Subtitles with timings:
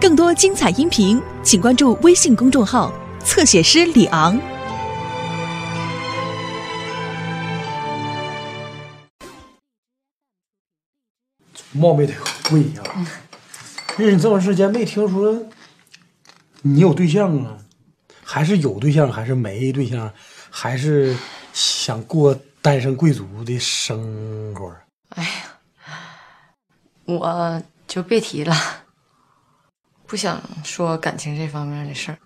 [0.00, 2.92] 更多精彩音频，请关注微信公众号
[3.24, 4.40] “侧写师李昂”。
[11.72, 12.14] 冒昧的
[12.52, 12.80] 问一下，
[13.96, 15.36] 认识这么长时间，没听说
[16.62, 17.58] 你有对象啊？
[18.22, 20.08] 还是有对象，还是没对象，
[20.48, 21.16] 还是
[21.52, 24.72] 想过单身贵族的生活？
[25.08, 25.58] 哎呀，
[27.04, 28.54] 我就别提了，
[30.08, 32.18] 不想说感情这方面的事儿。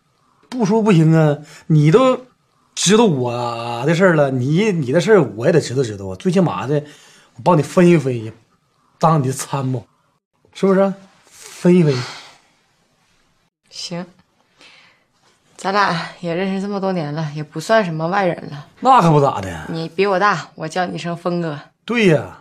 [0.49, 1.37] 不说不行啊！
[1.67, 2.27] 你都
[2.77, 6.15] 知道我的事儿了，你你的事儿我也得知道知道啊。
[6.15, 6.85] 最起码的，
[7.35, 8.33] 我帮你分析分析，
[9.01, 9.85] 当你的参谋，
[10.55, 10.95] 是不是？
[11.25, 12.01] 分析分析。
[13.69, 14.07] 行，
[15.57, 18.69] 咱俩也认识这么多年了，也不算什么外人了。
[18.79, 19.67] 那可不咋的。
[19.71, 21.59] 你比我大，我叫你一声峰哥。
[21.85, 22.39] 对呀。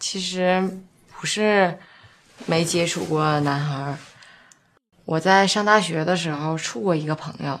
[0.00, 0.80] 其实
[1.20, 1.78] 不是
[2.46, 3.98] 没接触过男孩儿。
[5.06, 7.60] 我在上大学的时候处过一个朋友，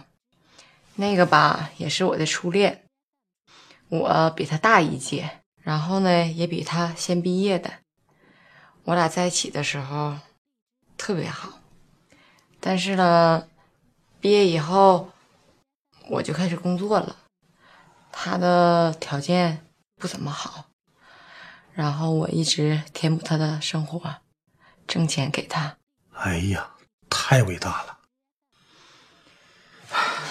[0.96, 2.82] 那个吧也是我的初恋。
[3.88, 7.70] 我比他大一届，然后呢也比他先毕业的。
[8.82, 10.18] 我俩在一起的时候
[10.98, 11.60] 特别好，
[12.58, 13.46] 但是呢，
[14.20, 15.12] 毕业以后
[16.08, 17.16] 我就开始工作了，
[18.10, 20.64] 他的条件不怎么好，
[21.72, 24.16] 然后我一直填补他的生活，
[24.88, 25.76] 挣钱给他。
[26.12, 26.72] 哎呀！
[27.18, 27.98] 太伟大了！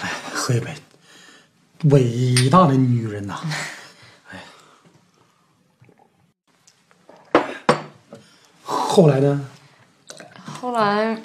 [0.02, 0.74] 来喝一杯，
[1.90, 3.38] 伟大的女人呐！
[4.30, 4.44] 哎，
[8.62, 9.50] 后来呢？
[10.46, 11.20] 后来，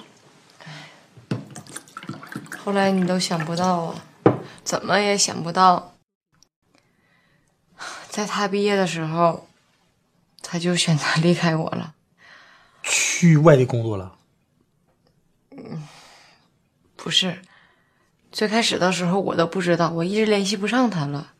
[2.57, 3.95] 后来你都想不到啊，
[4.63, 5.95] 怎么也想不到，
[8.09, 9.47] 在他毕业的时候，
[10.41, 11.93] 他就选择离开我了，
[12.83, 14.17] 去外地工作了。
[15.71, 15.87] 嗯，
[16.97, 17.41] 不是，
[18.31, 21.31] 最开始的时候我都不知道，我一直联系不上他了。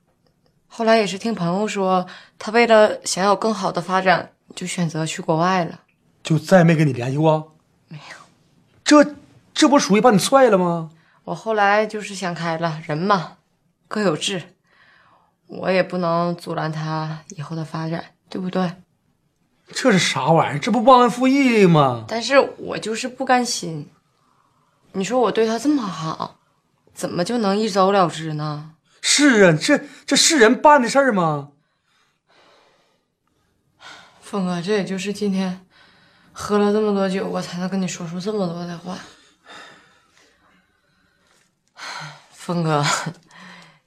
[0.68, 2.08] 后来也是听朋友说，
[2.40, 5.82] 他为了想要更好的发展，就选择去国外了。
[6.24, 7.58] 就再没跟你联系过？
[7.90, 8.18] 没有。
[8.86, 9.16] 这
[9.54, 10.92] 这不属于把你踹了吗？
[11.26, 13.38] 我后来就是想开了，人嘛，
[13.90, 14.56] 各有志，
[15.48, 18.72] 我也不能阻拦他以后的发展，对不对？
[19.74, 20.60] 这是啥玩意儿？
[20.60, 22.06] 这不忘恩负义吗？
[22.08, 23.90] 但是我就是不甘心。
[24.94, 26.40] 你说我对他这么好，
[26.94, 28.76] 怎么就能一走了之呢？
[29.02, 31.52] 是啊，这这是人办的事儿吗？
[34.22, 35.66] 峰哥，这也就是今天
[36.34, 38.98] 喝了这么多酒，我才能跟你说出这么多的话。
[42.32, 42.86] 峰哥，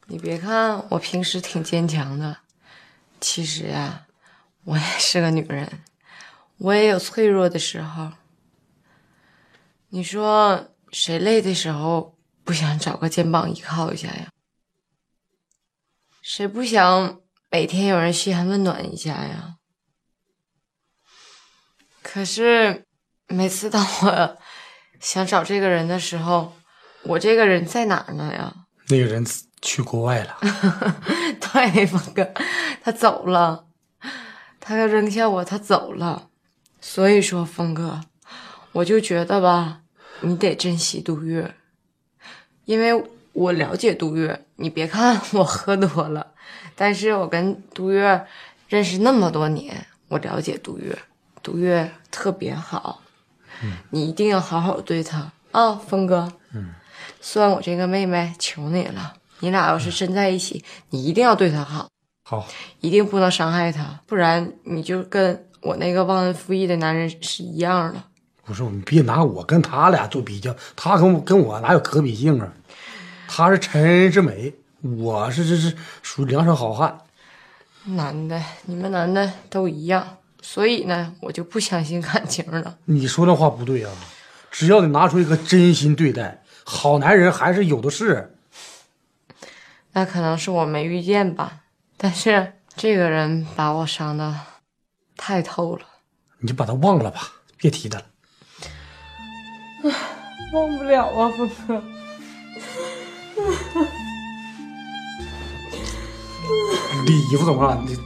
[0.07, 2.39] 你别看我平时挺坚强的，
[3.21, 4.07] 其实呀，
[4.65, 5.83] 我也是个女人，
[6.57, 8.13] 我也有脆弱的时候。
[9.91, 10.71] 你说。
[10.95, 14.29] 谁累的时候不想找个肩膀依靠一下呀？
[16.23, 19.57] 谁不想每天有人嘘寒问暖一下呀？
[22.01, 22.85] 可是
[23.27, 24.39] 每次当我
[25.01, 26.55] 想找这个人的时候，
[27.03, 28.55] 我这个人在哪儿呢呀？
[28.89, 29.27] 那个人
[29.61, 30.39] 去国外了。
[31.41, 32.33] 对，峰哥，
[32.81, 33.67] 他走了，
[34.61, 36.29] 他要扔下我，他走了。
[36.81, 38.03] 所以说，峰哥，
[38.71, 39.81] 我就觉得吧。
[40.21, 41.55] 你得珍惜杜月，
[42.65, 44.45] 因为我了解杜月。
[44.57, 46.29] 你别看我喝多了，
[46.77, 48.25] 但是我跟杜月
[48.69, 50.97] 认识那么多年，我了解杜月，
[51.43, 53.03] 杜月特别好。
[53.65, 56.33] 嗯，你一定要好好对她啊，峰哥。
[56.53, 56.73] 嗯，
[57.21, 61.89] 算我这个妹妹求你了，你俩要是真在一起，你一定要对她好。
[62.23, 62.47] 好，
[62.81, 68.01] 一定不能伤害她，不然你就跟我那个忘恩负义的男人是一样的。
[68.45, 72.53] 不是你别拿我跟他俩做比较，他跟我跟我哪有可比性啊？
[73.27, 76.99] 他是陈人之美，我是这是属于梁山好汉。
[77.85, 82.79] 男的，你们男的都一样，所以呢，我就不相信感情了。
[82.85, 83.91] 你说那话不对啊！
[84.51, 88.37] 只要你拿出一个真心对待，好男人还是有的是。
[89.93, 91.63] 那可能是我没遇见吧，
[91.97, 94.35] 但是这个人把我伤的
[95.17, 95.87] 太透了。
[96.39, 98.05] 你就把他忘了吧，别提他了。
[100.55, 101.83] 忘不了啊，峰哥。
[107.05, 107.83] 你衣服怎么了？
[107.85, 107.99] 你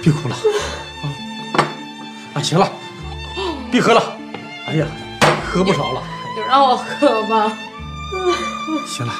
[0.00, 0.36] 别哭了
[1.02, 1.04] 啊！
[2.34, 2.70] 啊，行了，
[3.72, 4.16] 别喝了。
[4.68, 4.86] 哎呀，
[5.44, 6.00] 喝不少了。
[6.36, 7.52] 就让我喝吧。
[8.86, 9.12] 行了，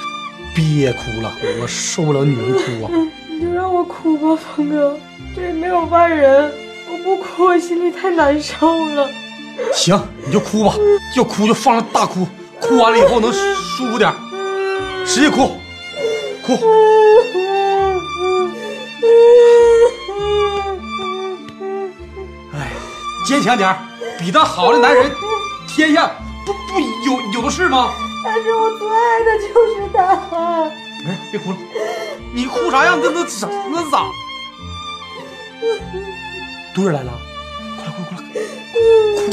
[0.54, 2.90] 别哭了，我受不了女人哭啊。
[3.28, 4.96] 你就让我哭吧，峰哥。
[5.34, 6.52] 这里没有外人，
[6.88, 9.10] 我不哭我心里太难受了。
[9.73, 10.75] 行，你就哭吧，
[11.17, 12.27] 要哭就放声大哭，
[12.61, 14.12] 哭完了以后能舒服点，
[15.06, 15.59] 使劲哭，
[16.45, 16.59] 哭。
[22.53, 22.73] 哎，
[23.27, 23.79] 坚强点儿，
[24.19, 25.11] 比他好的男人，
[25.69, 26.11] 天下
[26.47, 27.93] 不不有有的是吗？
[28.25, 30.71] 但是我最爱的就是他。
[31.05, 31.56] 没事，别哭了，
[32.33, 32.99] 你哭啥样？
[33.03, 34.06] 那那咋那咋？
[36.75, 37.12] 杜月来了，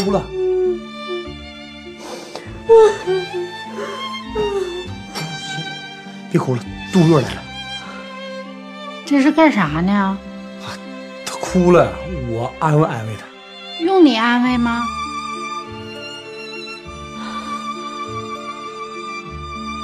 [0.04, 0.24] 哭了。
[5.40, 5.64] 行，
[6.32, 6.62] 别哭了，
[6.94, 7.44] 杜月来了，
[9.06, 10.18] 这是干啥呢？
[11.26, 11.94] 他哭了，
[12.30, 13.26] 我安慰安慰他。
[13.84, 14.84] 用你安慰吗？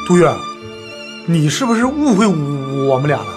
[0.07, 0.33] 杜月，
[1.25, 3.33] 你是不是误会我们俩了？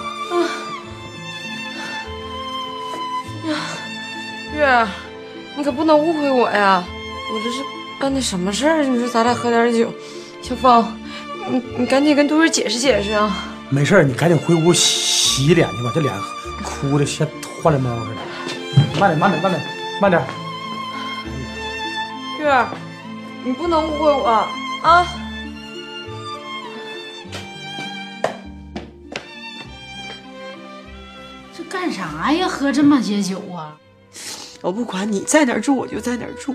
[4.55, 4.87] 月儿，
[5.61, 6.83] 你可不能误会我呀！
[7.31, 7.63] 我这是
[8.01, 8.83] 办的什么事儿？
[8.83, 9.93] 你说咱俩喝点酒，
[10.41, 10.99] 小芳，
[11.51, 13.45] 你你赶紧跟杜月解释解释啊！
[13.69, 16.15] 没事儿你赶紧回屋洗洗脸去吧，这脸
[16.65, 17.29] 哭的像
[17.63, 18.99] 换了猫似的。
[18.99, 19.63] 慢点，慢点，慢点，
[20.01, 20.23] 慢点。
[22.39, 22.67] 月儿，
[23.45, 24.49] 你不能误会我
[24.81, 25.07] 啊！
[31.55, 32.49] 这干啥呀？
[32.49, 33.77] 喝这么些酒啊？
[34.63, 36.55] 我不管你在哪儿住，我就在哪儿住。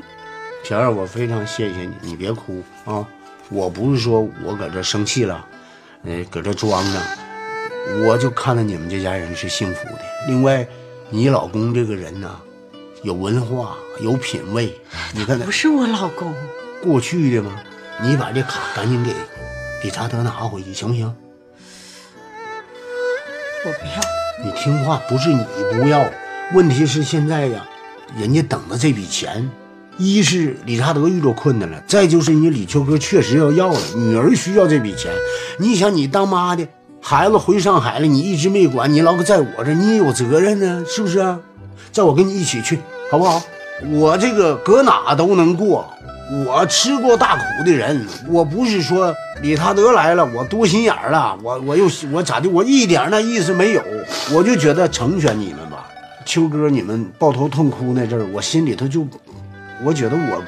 [0.64, 3.06] 小燕，我非常谢谢你，你别哭啊！
[3.50, 5.46] 我不是说我搁这生气了，
[6.04, 7.00] 呃，搁这装着，
[8.06, 10.02] 我就看到你们这家人是幸福的。
[10.28, 10.68] 另外，
[11.10, 12.40] 你老公这个人呢，
[13.04, 14.76] 有文化，有品位，
[15.14, 16.34] 你看他不是我老公，
[16.82, 17.60] 过去的嘛，
[18.02, 19.14] 你把这卡赶紧给
[19.84, 21.16] 理查德拿回去，行不行？
[23.66, 24.02] 我不要。
[24.44, 26.04] 你听话，不是你不要，
[26.54, 27.68] 问题是现在呀，
[28.18, 29.50] 人家等着这笔钱，
[29.98, 35.12] 一是理查德遇着困难了，再就是你李秋哥确实要要了，女儿需要这笔钱。
[35.58, 36.66] 你想，你当妈的，
[37.02, 41.38] 孩子回上海了，你一直没管，你老搁在我这，你也有责任呢，是不是啊？
[41.92, 42.80] 叫我跟你一起去，
[43.12, 43.42] 好不好？
[43.92, 45.86] 我这个搁哪都能过，
[46.46, 53.84] 我吃过大苦的人，我不是说理查德来了，我多心眼了，我我又我咋的，我一点那意思没有，
[54.34, 55.60] 我就觉得成全你们。
[56.26, 59.08] 秋哥，你们抱头痛哭那阵儿，我心里头就，
[59.84, 60.44] 我觉得我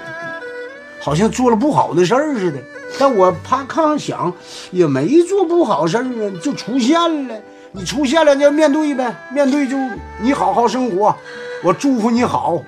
[1.00, 2.59] 好像做了不好的事儿似的，
[3.00, 4.33] 但我啪看想
[4.71, 7.35] 也没做不好事儿啊，就出现了。
[7.74, 9.77] 你出现了就面对呗，面对就
[10.19, 11.15] 你好好生活，
[11.63, 12.63] 我祝福你好。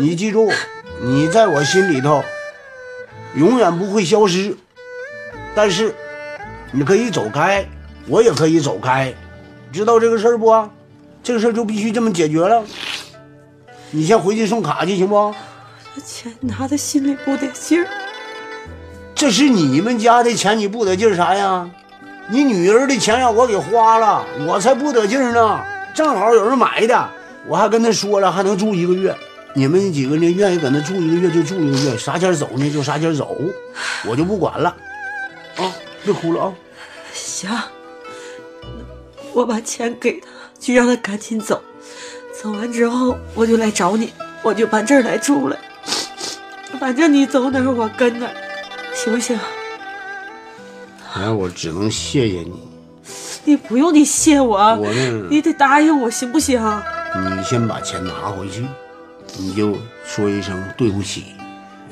[0.00, 0.50] 你记住，
[1.00, 2.22] 你在我心里头
[3.36, 4.56] 永远不会消失。
[5.54, 5.94] 但是
[6.72, 7.64] 你可以走开，
[8.08, 9.14] 我也可以走开，
[9.70, 10.50] 知道这个事儿不？
[11.26, 12.64] 这个事儿就必须这么解决了。
[13.90, 15.34] 你先回去送卡去，行不？
[15.92, 17.88] 这钱拿的心里不得劲儿。
[19.12, 21.68] 这是你们家的钱，你不得劲儿啥呀？
[22.28, 25.60] 你女儿的钱让我给花了，我才不得劲儿呢。
[25.92, 27.08] 正好有人买的，
[27.48, 29.12] 我还跟他说了，还能住一个月。
[29.52, 33.36] 你们几个呢，愿意搁那住一个月就住一个月，啥前走呢就啥前走，
[34.06, 34.68] 我就不管了。
[35.56, 35.74] 啊，
[36.04, 36.54] 别哭了啊！
[37.12, 37.50] 行，
[39.32, 40.28] 我把钱给他，
[40.58, 41.62] 就让他赶紧走。
[42.42, 44.12] 走完之后，我就来找你，
[44.42, 45.56] 我就搬这儿来住了。
[46.78, 48.34] 反正你走哪儿，我跟哪儿，
[48.94, 49.38] 行不行？
[51.14, 52.52] 那我只能谢谢你。
[53.44, 56.60] 你不用你谢我，我呢，你得答应我，行不行？
[57.36, 58.66] 你先把钱拿回去，
[59.38, 61.24] 你就说一声对不起。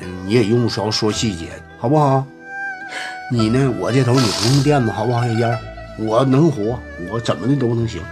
[0.01, 1.47] 嗯，你也用不着说细节，
[1.79, 2.27] 好不好？
[3.31, 5.59] 你呢，我这头你不用垫子，好不好，小燕？
[6.01, 6.79] 我能活，
[7.11, 8.03] 我怎么的都能行，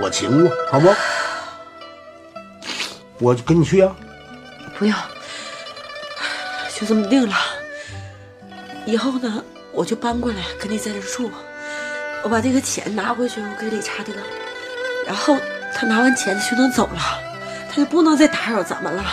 [0.00, 0.94] 我请我，好不？
[3.18, 3.94] 我跟你去啊。
[4.76, 4.94] 不用，
[6.74, 7.36] 就这么定了。
[8.86, 11.30] 以后呢，我就搬过来跟你在这儿住。
[12.22, 14.12] 我把这个钱拿回去，我给理查德，
[15.06, 15.36] 然后
[15.74, 17.20] 他拿完钱就能走了，
[17.70, 19.04] 他就不能再打扰咱们了。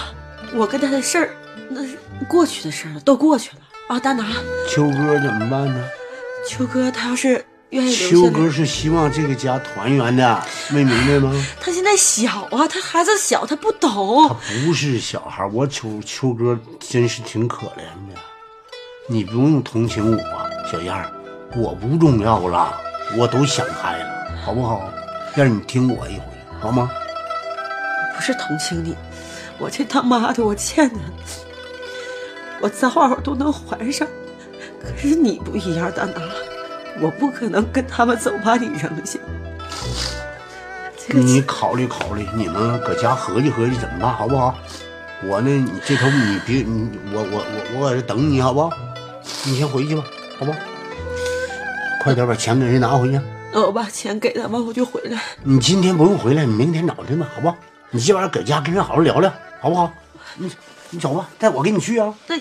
[0.53, 1.29] 我跟他的事儿，
[1.69, 1.97] 那是
[2.27, 3.99] 过去的事儿了，都过去了啊。
[3.99, 4.25] 大拿，
[4.67, 5.87] 秋哥怎么办呢？
[6.47, 11.45] 秋哥他要是愿意留秋哥是希望这个家团圆的，没明白吗？
[11.59, 13.89] 他现在小啊，他孩子小，他不懂
[14.27, 14.37] 他懂。
[14.65, 18.19] 不是小孩，我秋秋哥真是挺可怜的，
[19.07, 21.09] 你不用同情我，小燕儿，
[21.55, 22.77] 我不重要了，
[23.17, 24.05] 我都想开了，
[24.45, 24.81] 好不好？
[25.37, 26.23] 燕儿，你听我一回，
[26.59, 26.91] 好吗？
[28.13, 28.95] 不是同情你，
[29.57, 30.99] 我这他妈的我欠他，
[32.61, 34.05] 我早晚都能还上。
[34.81, 36.21] 可是你不一样，大拿，
[37.01, 39.19] 我不可能跟他们走，把你扔下。
[40.95, 44.55] 这个你考虑考虑，你们搁家合计合计怎么办，好不好？
[45.23, 48.69] 我呢，你这头你别你我我我我搁这等你好不好？
[49.45, 50.03] 你先回去吧，
[50.37, 50.57] 好不好？
[52.03, 53.19] 快点把钱给人拿回去。
[53.53, 55.21] 那我把钱给他们，我就回来。
[55.43, 57.57] 你今天不用回来，你明天早晨吧，好不好？
[57.89, 59.91] 你今晚上搁家跟人好好聊聊，好不好？
[60.35, 60.51] 你
[60.91, 62.13] 你走吧，带我跟你去啊。
[62.27, 62.35] 那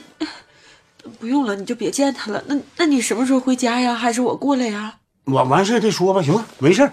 [1.18, 2.42] 不用了，你就别见他了。
[2.46, 3.94] 那那你什么时候回家呀？
[3.94, 4.98] 还是我过来呀？
[5.24, 6.92] 我完事儿再说吧，行吧，没事儿。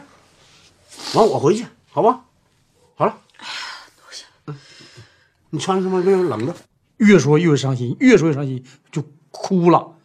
[1.14, 2.22] 完我回去，好吧？
[2.96, 3.18] 好了。
[4.46, 4.56] 嗯
[5.50, 6.04] 你穿什么？
[6.04, 6.54] 这冷的。
[6.98, 9.96] 越说越伤心，越说越伤心，就哭了，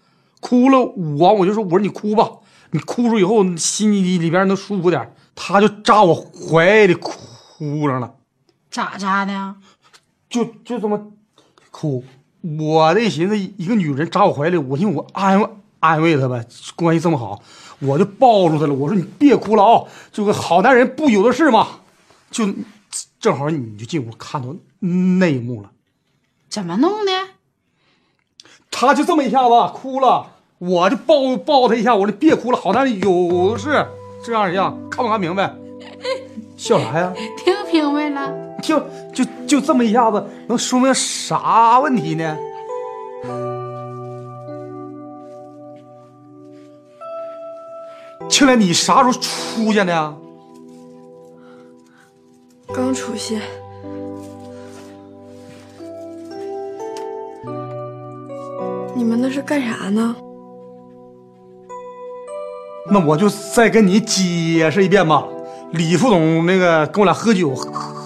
[0.41, 0.79] 哭了。
[0.81, 2.31] 我我就说，我说你哭吧，
[2.71, 5.15] 你哭出以后心里里边能舒服点。
[5.35, 8.15] 他就扎我怀里哭上了，
[8.71, 9.57] 咋扎的？
[10.29, 11.13] 就就这么
[11.71, 12.05] 哭。
[12.43, 15.49] 我这寻思，一个女人扎我怀里，我寻思我安慰
[15.81, 16.45] 安慰她呗，
[16.77, 17.41] 关系这么好，
[17.79, 18.75] 我就抱住她了。
[18.75, 21.69] 我说你别哭了啊、这个好男人不有的是嘛。
[22.31, 22.49] 就
[23.21, 25.71] 正好你就进屋看到那一幕了。
[26.49, 27.13] 怎么弄的？
[28.71, 33.87] 他就这么一下子哭了，我就抱抱他一下，我说别哭了，好男人有的是
[34.25, 35.55] 这样一样，看不看明白？
[36.57, 37.13] 笑啥呀？
[37.37, 38.52] 听明白了。
[38.63, 38.81] 就
[39.13, 42.39] 就就这么一下子，能说明啥问题呢？
[48.31, 50.15] 青莲，你啥时候出去的？
[52.73, 53.43] 刚出现。
[58.95, 60.15] 你们那是干啥呢？
[62.91, 65.25] 那我就再跟你解释一遍吧。
[65.73, 67.55] 李副总那个跟我俩喝酒，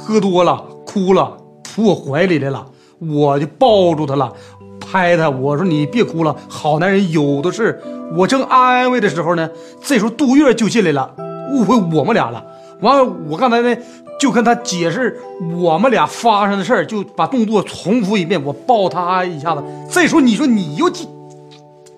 [0.06, 2.64] 喝多了，哭了，扑我怀里来了，
[3.00, 4.32] 我就抱住他了，
[4.78, 7.82] 拍他，我说你别哭了，好男人有的是。
[8.16, 9.50] 我正安慰的时候呢，
[9.82, 11.12] 这时候杜月就进来了，
[11.50, 12.46] 误会我们俩了。
[12.82, 13.76] 完了，我刚才呢
[14.20, 15.18] 就跟他解释
[15.60, 19.64] 我们俩发生的事儿，就把动作重复一遍，我抱他一下子。
[19.90, 21.08] 这时候你说你又进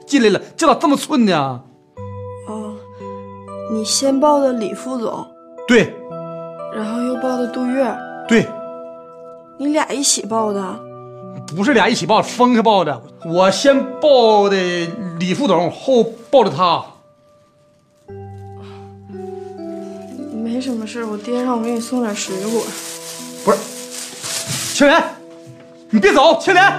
[0.07, 1.61] 进来了，这咋这么寸呢？
[2.49, 2.73] 哦，
[3.71, 5.27] 你先抱的李副总，
[5.67, 5.93] 对
[6.75, 7.97] 然后又抱的杜月，
[8.29, 8.47] 对，
[9.59, 10.81] 你俩一起抱的？
[11.57, 13.03] 不是俩一起抱，分开抱的。
[13.25, 14.57] 我先抱的
[15.19, 16.85] 李副总，后抱的他。
[20.35, 22.63] 没什么事，我爹让我给你送点水果。
[23.45, 23.59] 不是，
[24.75, 25.03] 青莲，
[25.91, 26.73] 你别走，青莲，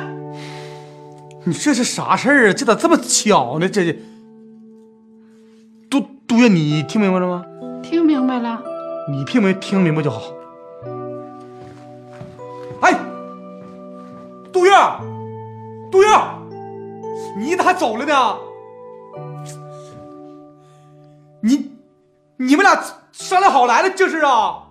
[1.46, 2.54] 你这是啥事儿啊？
[2.54, 3.68] 这咋这么巧呢？
[3.68, 3.98] 这
[5.90, 7.46] 杜杜月，你听明白了吗？
[7.82, 8.62] 听明白了。
[9.10, 10.22] 你听没听明白就好。
[12.82, 12.94] 哎，
[14.54, 14.72] 杜月，
[15.92, 16.08] 杜月，
[17.38, 18.38] 你咋还走了呢？
[21.42, 21.72] 你
[22.38, 22.80] 你们俩
[23.12, 24.69] 商量好来了，这是啊？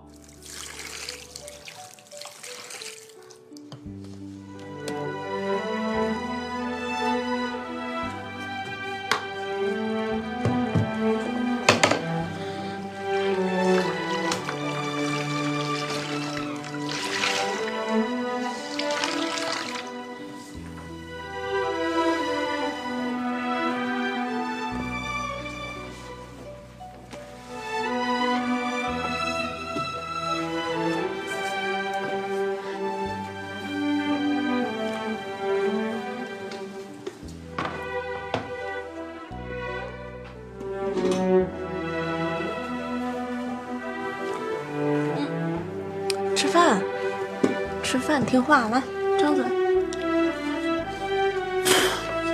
[48.19, 48.81] 吃饭，听话，来，
[49.19, 49.43] 张嘴。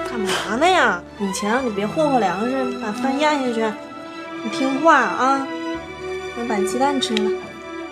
[0.09, 1.01] 干嘛呢呀？
[1.19, 3.73] 永强你别霍霍粮食，把饭咽下去。
[4.43, 5.47] 你听话啊！
[6.37, 7.31] 我把鸡蛋吃了，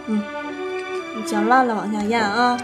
[0.08, 0.22] 嗯，
[1.16, 2.58] 你嚼烂了往下咽啊。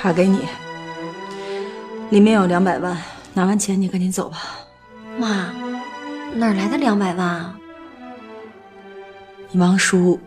[0.00, 0.48] 卡给你，
[2.08, 2.96] 里面有两百万，
[3.34, 4.38] 拿完钱你赶紧走吧。
[5.18, 5.52] 妈，
[6.34, 7.54] 哪来的两百万啊？
[9.50, 10.18] 你王叔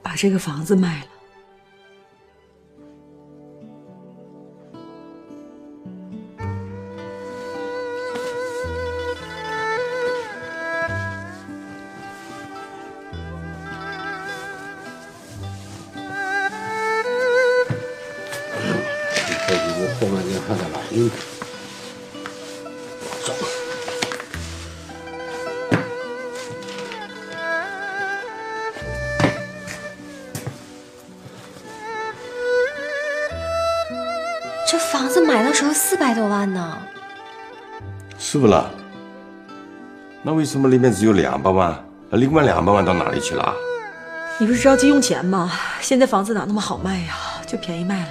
[0.00, 1.06] 把这个房子卖了，
[40.44, 41.74] 为什么里面只有两百万？
[42.10, 43.54] 那另外两百万到哪里去了？
[44.36, 45.50] 你不是着急用钱吗？
[45.80, 47.16] 现在房子哪那么好卖呀？
[47.46, 48.08] 就便宜卖了。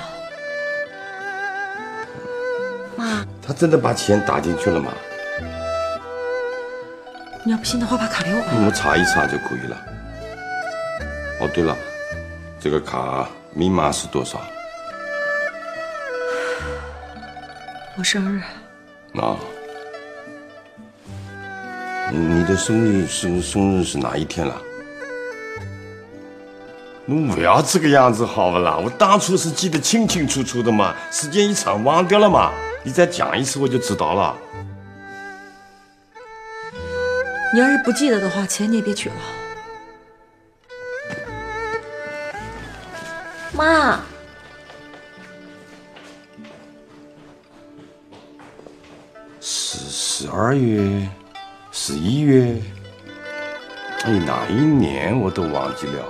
[2.96, 4.92] 妈，他真的把钱打进去了吗？
[7.46, 8.48] 你要不信的话，把卡给我吧。
[8.66, 9.78] 我查一查就可以了。
[11.40, 11.78] 哦，对了，
[12.60, 14.42] 这个卡密码是多少？
[17.96, 18.42] 我生日，
[19.20, 19.38] 啊，
[22.16, 24.62] 你的生日是生日是哪一天了？
[27.06, 28.78] 你不要这个样子好不啦？
[28.78, 32.52] 我当初是记得清清楚楚的嘛，时间一长忘掉了嘛。
[32.84, 34.38] 你再讲一次我就知道了。
[37.52, 39.16] 你要是不记得的话，钱你也别取了。
[43.54, 44.00] 妈，
[49.40, 51.08] 十十二月，
[51.86, 52.56] 十一月，
[54.06, 56.06] 哎，哪一年我都忘记了。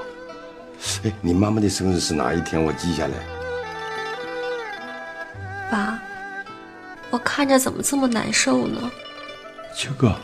[1.04, 2.64] 哎，你妈妈的生日是哪一天？
[2.64, 3.14] 我记下来。
[5.72, 6.00] 爸，
[7.10, 8.92] 我看着怎么这么难受呢？
[9.76, 10.16] 秋哥，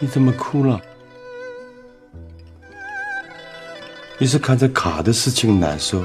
[0.00, 0.80] 你怎么哭了？
[4.18, 6.04] 你是看着卡的事情难受，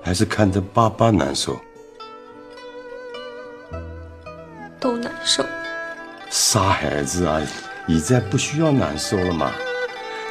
[0.00, 1.60] 还是看着爸爸难受？
[6.54, 7.42] 傻孩子啊，
[7.88, 9.50] 现在不需要难受了嘛。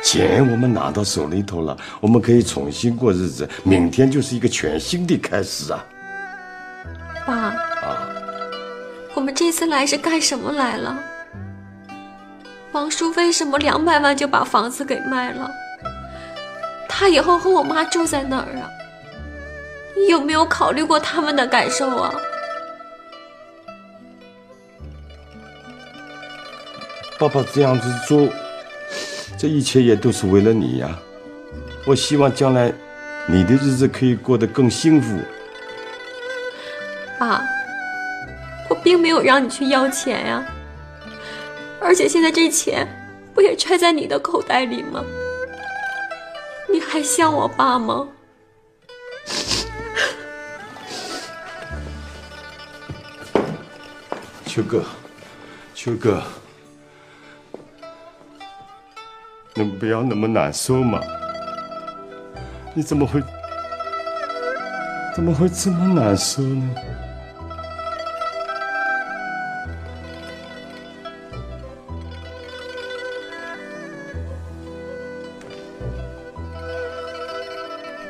[0.02, 5.86] 钱我们拿到手里头了，我们可以重新过日子，明天就是一个全新的开始啊！
[7.28, 8.08] 爸，啊，
[9.16, 10.98] 我们这次来是干什么来了？
[12.72, 15.52] 王叔为什么两百万就把房子给卖了？
[16.88, 18.70] 他以后和我妈住在哪儿啊？
[19.98, 22.14] 你有没有考虑过他们的感受啊？
[27.24, 28.28] 爸爸这样子做，
[29.38, 31.00] 这一切也都是为了你呀。
[31.86, 32.70] 我希望将来
[33.30, 35.18] 你的日子可以过得更幸福。
[37.18, 37.42] 爸，
[38.70, 40.46] 我并没有让你去要钱呀，
[41.80, 42.86] 而且现在这钱
[43.34, 45.02] 不也揣在你的口袋里吗？
[46.70, 48.06] 你还像我爸吗？
[54.46, 54.84] 秋哥，
[55.74, 56.22] 秋哥，
[59.56, 61.00] 能不要那么难受吗？
[62.74, 63.22] 你怎么会，
[65.16, 66.76] 怎么会这么难受呢？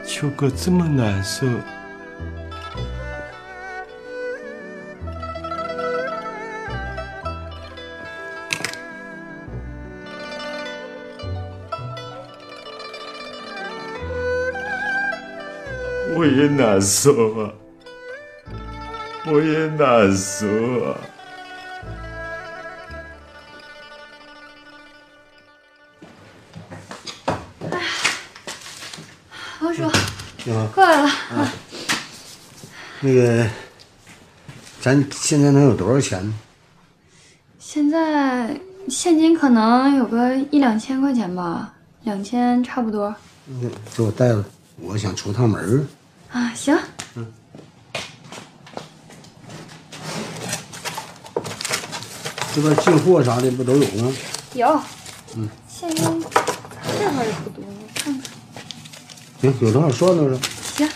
[0.05, 1.45] 秋哥这么难受。
[16.43, 17.53] 也难受啊，
[19.27, 20.45] 我也难受
[20.83, 20.99] 啊。
[29.61, 29.89] 王叔，
[30.43, 31.09] 你好，过来了。
[32.99, 33.47] 那个，
[34.81, 36.33] 咱现在能有多少钱呢？
[37.57, 43.15] 现在现金可能有个一两千块钱吧，两千差不多。
[43.45, 44.43] 那给我带了，
[44.81, 45.85] 我想出趟门儿
[46.33, 46.77] 啊，行。
[47.15, 47.25] 嗯
[52.55, 54.13] 这边进货啥的不都有吗？
[54.53, 54.79] 有，
[55.35, 56.05] 嗯，现金
[56.99, 58.31] 这块儿也不多，我看看。
[59.41, 60.37] 行，有多少算多少。
[60.75, 60.87] 行，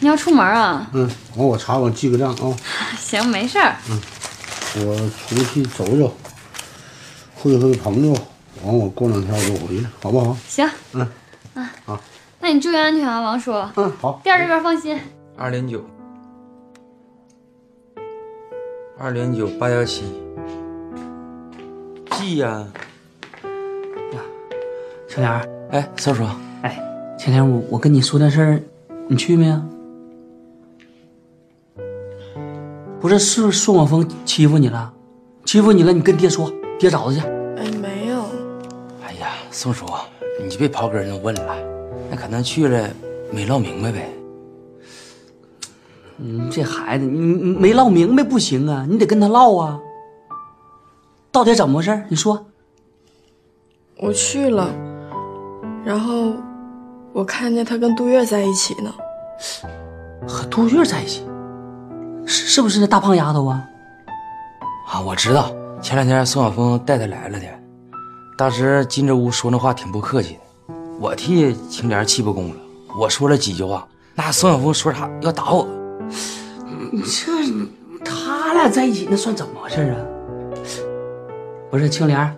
[0.00, 0.86] 你要出门啊？
[0.92, 2.54] 嗯，完我查完记个账啊。
[3.00, 3.76] 行，没事儿。
[3.88, 3.98] 嗯，
[4.84, 6.14] 我出去走走，
[7.36, 8.12] 会会朋友，
[8.62, 10.36] 完我过两天我就回来，好不好？
[10.46, 11.10] 行，嗯。
[12.50, 13.52] 那你注意安全啊，王叔。
[13.76, 14.20] 嗯，好。
[14.24, 14.98] 店儿这边放心。
[15.36, 15.84] 二零九，
[18.98, 20.12] 二零九八幺七，
[22.10, 22.66] 记呀。
[25.06, 26.24] 小莲儿，哎，宋叔，
[26.62, 26.76] 哎，
[27.16, 28.60] 前天我我跟你说的事儿，
[29.06, 29.60] 你去没有？
[33.00, 34.92] 不是，是不是孙广峰欺负你了？
[35.44, 37.20] 欺负你了，你跟爹说，爹找他去。
[37.56, 38.24] 哎，没有。
[39.06, 39.86] 哎呀，宋叔，
[40.42, 41.56] 你就别刨根问了，
[42.10, 42.90] 那可能去了
[43.32, 44.10] 没唠明白呗。
[46.18, 49.78] 嗯，这孩子，你你没唠明白不行啊，你得跟他唠啊。
[51.32, 52.02] 到底怎么回事？
[52.08, 52.44] 你说。
[53.96, 54.68] 我去了，
[55.84, 56.34] 然后
[57.12, 58.92] 我看见他跟杜月在一起呢。
[60.26, 61.24] 和杜月在一起，
[62.26, 63.62] 是是不是那大胖丫头啊？
[64.86, 67.46] 啊，我知道，前两天宋晓峰带她来了的，
[68.36, 70.40] 当时进这屋说那话挺不客气的，
[71.00, 72.56] 我替青莲气不公了，
[72.98, 75.66] 我说了几句话，那宋晓峰说啥要打我。
[76.92, 77.32] 这
[78.04, 79.96] 他俩在一起那算怎么回事啊？
[81.70, 82.36] 不是青莲，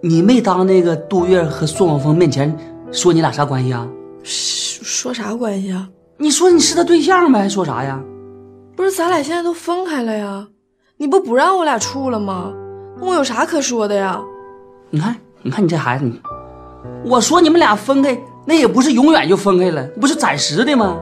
[0.00, 2.56] 你没当那个杜月和宋晓峰面前
[2.92, 3.84] 说你俩啥关系啊？
[4.22, 5.88] 说啥关系啊？
[6.16, 7.40] 你说你是他对象呗？
[7.40, 8.00] 还说啥呀？
[8.76, 10.46] 不是，咱俩现在都分开了呀，
[10.98, 12.52] 你不不让我俩处了吗？
[13.00, 14.22] 那我有啥可说的呀？
[14.90, 16.20] 你看，你看你这孩子，你
[17.04, 20.98] 我说你们俩分开，那也不是永远就分开了，不是暂时的吗？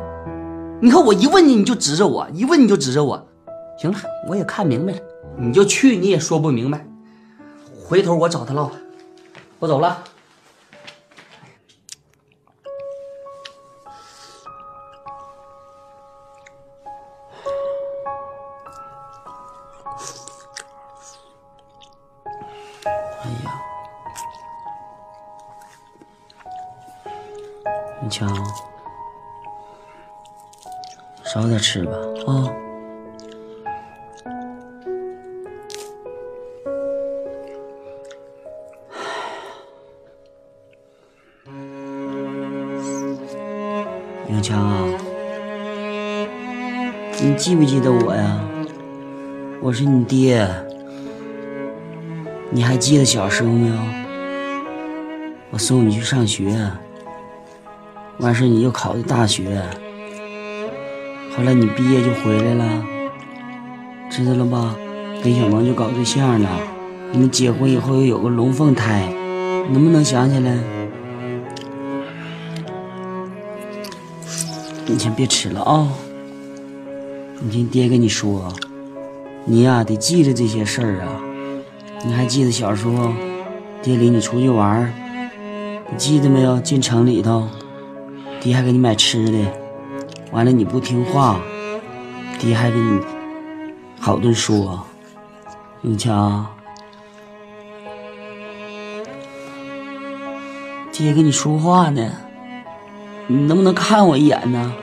[0.81, 3.25] 你看我一问你你就指着我，一问你就指着我。
[3.79, 4.99] 行了，我也看明白了，
[5.37, 6.85] 你就去，你也说不明白。
[7.85, 8.71] 回头我找他唠，
[9.59, 9.99] 我走了。
[28.12, 28.27] 你瞧，
[31.25, 31.92] 少点吃吧，
[32.27, 32.44] 啊。
[44.29, 44.85] 永强啊，
[47.18, 48.38] 你记不记得我呀？
[49.62, 50.46] 我是你爹。
[52.51, 53.75] 你还记得小时候没有？
[55.51, 56.55] 我送你去上学，
[58.23, 59.61] 完事你又考的大学，
[61.37, 62.85] 后来你毕业就回来了，
[64.09, 64.77] 知道了吧？
[65.25, 66.49] 跟小萌就搞对象了，
[67.11, 69.13] 你们结婚以后又有个龙凤胎，
[69.73, 70.57] 能不能想起来？
[74.87, 75.89] 你先别吃了啊！
[77.41, 78.53] 你听爹跟你说，
[79.45, 81.09] 你呀得记着这些事儿啊。
[82.07, 83.13] 你还记得小时候，
[83.83, 84.95] 爹领你出去玩
[85.91, 86.61] 你记得没有？
[86.61, 87.49] 进城里头，
[88.42, 89.38] 爹还给你买吃的，
[90.33, 91.40] 完了你不听话，
[92.40, 93.00] 爹还给你
[94.00, 94.85] 好顿说。
[95.83, 96.44] 永强，
[100.90, 102.11] 爹跟你说话呢，
[103.28, 104.74] 你能不能看我一眼呢？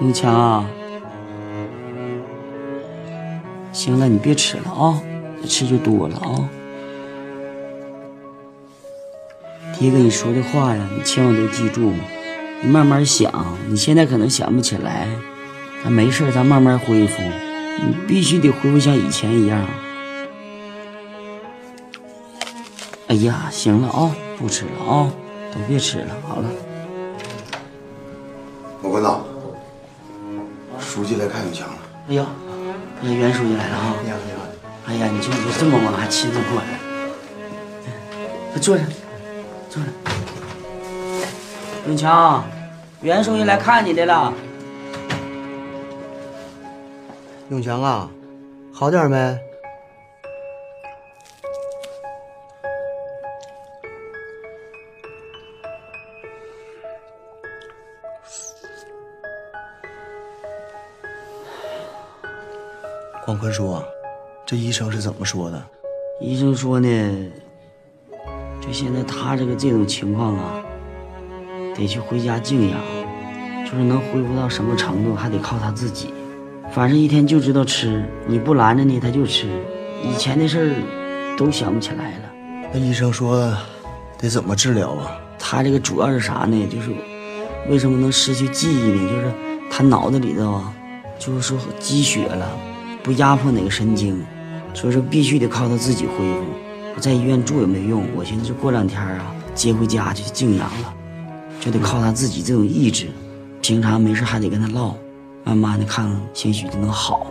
[0.00, 0.64] 永强。
[3.70, 5.02] 行了，你别吃了啊，
[5.46, 6.48] 吃就多了啊。
[9.80, 11.94] 爹跟你说的话呀，你千万都记住，
[12.60, 13.32] 你慢慢想。
[13.66, 15.08] 你现在可能想不起来，
[15.82, 17.22] 咱没事，咱慢慢恢复。
[17.22, 19.66] 你必须得恢复像以前一样。
[23.08, 25.10] 哎呀，行了啊，不吃了啊，
[25.50, 26.50] 都别吃了，好了。
[28.82, 29.24] 我关导，
[30.78, 31.78] 书记来看永强了。
[32.10, 32.26] 哎呀。
[33.02, 33.94] 哎，袁书记来了啊！
[34.04, 34.40] 你好，你好。
[34.88, 36.78] 哎呀，你就你这么晚还亲自过来，
[38.52, 38.84] 快坐着，
[39.70, 39.88] 坐着。
[41.86, 42.44] 永强，
[43.00, 44.34] 袁书记来看你的了。
[47.50, 48.10] 永强啊，
[48.72, 49.38] 好点没？
[63.24, 63.80] 广坤叔，
[64.44, 65.62] 这医生是怎么说的？
[66.20, 67.32] 医生说呢，
[68.60, 70.60] 就现在他这个这种情况啊，
[71.74, 72.78] 得去回家静养，
[73.64, 76.12] 就是能恢复到什么程度，还得靠他自己。
[76.70, 79.48] 反正一天就知道吃，你不拦着呢，他就吃。
[80.02, 82.30] 以前的事儿都想不起来了。
[82.72, 83.36] 那医生说
[84.18, 85.18] 得怎么治疗啊？
[85.38, 86.68] 他这个主要是啥呢？
[86.68, 86.90] 就是
[87.68, 89.10] 为什么能失去记忆呢？
[89.10, 89.32] 就是
[89.70, 90.72] 他脑子里头啊，
[91.18, 92.46] 就是说积血了。
[93.02, 94.22] 不压迫哪个神经，
[94.74, 96.44] 所以说必须得靠他自己恢复。
[97.00, 100.94] 我在医院住也没用，我寻思过两天啊接回家去静养了，
[101.58, 103.08] 就得靠他自己这种意志。
[103.62, 104.94] 平常没事还得跟他唠，
[105.42, 107.26] 慢慢的看看兴许就能好。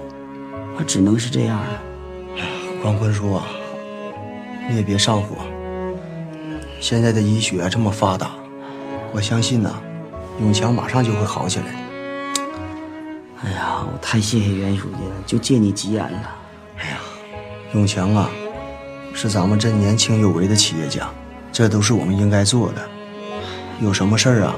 [0.75, 1.81] 我只能是这样了。
[2.81, 3.45] 光坤叔啊，
[4.67, 5.35] 你也别上火。
[6.79, 8.31] 现在的医学这么发达，
[9.13, 9.75] 我相信呐，
[10.41, 11.65] 永强马上就会好起来。
[13.43, 16.35] 哎呀，我太谢谢袁书记了，就借你吉言了。
[16.79, 16.97] 哎呀，
[17.75, 18.31] 永强啊，
[19.21, 21.09] 是咱们这年轻有为的企业家，
[21.51, 22.81] 这都是我们应该做的。
[23.81, 24.55] 有什么事儿啊，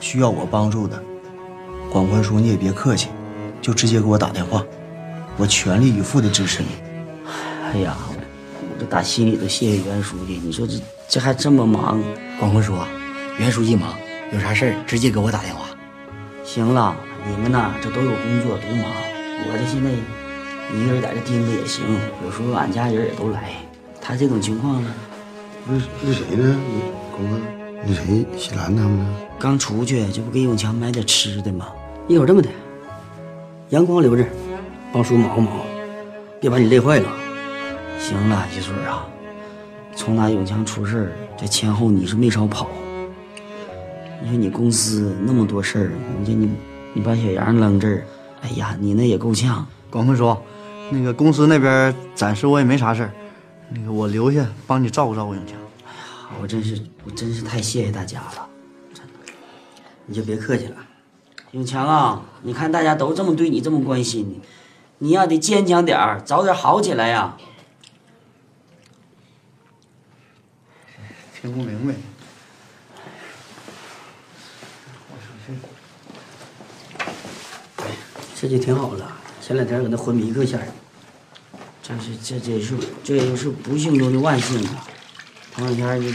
[0.00, 1.00] 需要我帮助的，
[1.92, 3.10] 广坤叔，你也别客气，
[3.62, 4.64] 就直接给我打电话，
[5.36, 6.70] 我全力以赴的支持你。
[7.72, 10.40] 哎呀，我这打心里头谢谢袁书记。
[10.42, 10.74] 你说这
[11.08, 12.02] 这还这么忙，
[12.40, 12.74] 广坤叔，
[13.38, 13.94] 袁书记忙，
[14.32, 15.66] 有啥事儿直接给我打电话。
[16.42, 16.96] 行了，
[17.30, 18.90] 你们呐这都有工作，都忙。
[19.46, 19.88] 我这现在
[20.76, 21.84] 一个人在这盯着也行，
[22.24, 23.52] 有时候俺家人也都来。
[24.06, 24.90] 他这种情况呢，
[25.66, 26.54] 那那谁呢？
[27.10, 27.40] 广坤，
[27.86, 29.06] 那谁喜兰他们呢？
[29.38, 31.68] 刚出去，这不给永强买点吃的吗？
[32.06, 32.50] 一会儿这么的，
[33.70, 34.22] 阳光留着，
[34.92, 35.64] 帮叔忙活忙活，
[36.38, 37.08] 别把你累坏了。
[37.98, 39.08] 行了，一水啊，
[39.96, 42.68] 从那永强出事儿，这前后你是没少跑。
[44.22, 45.90] 你说你公司那么多事儿，
[46.20, 46.50] 你说你
[46.92, 48.04] 你把小杨扔这儿，
[48.42, 49.66] 哎呀，你那也够呛。
[49.88, 50.36] 广坤叔，
[50.90, 53.10] 那个公司那边暂时我也没啥事儿，
[53.70, 55.56] 那个我留下帮你照顾照顾永强。
[55.56, 58.48] 哎呀我真是我真是太谢谢大家了，
[58.92, 59.12] 真的，
[60.06, 60.76] 你就别客气了。
[61.52, 64.40] 永强啊，你看大家都这么对你，这么关心你，
[64.98, 67.36] 你要得坚强点儿，早点好起来呀。
[71.40, 71.94] 听不明白。
[78.36, 80.66] 这就挺好了，前两天搁那昏迷一个下儿，
[81.86, 84.86] 这是这这是这又是不幸中的万幸啊！
[85.52, 86.14] 头两天你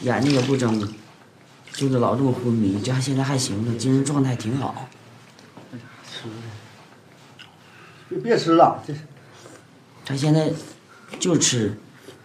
[0.00, 0.92] 眼睛也不睁，
[1.72, 4.88] 就是老这么昏迷，这还现在还行了，精神状态挺好。
[6.04, 6.34] 吃的，
[8.08, 9.02] 别别吃了，这是
[10.04, 10.52] 他现在
[11.20, 11.78] 就吃，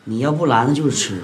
[0.05, 1.21] 你要不拦着就是吃。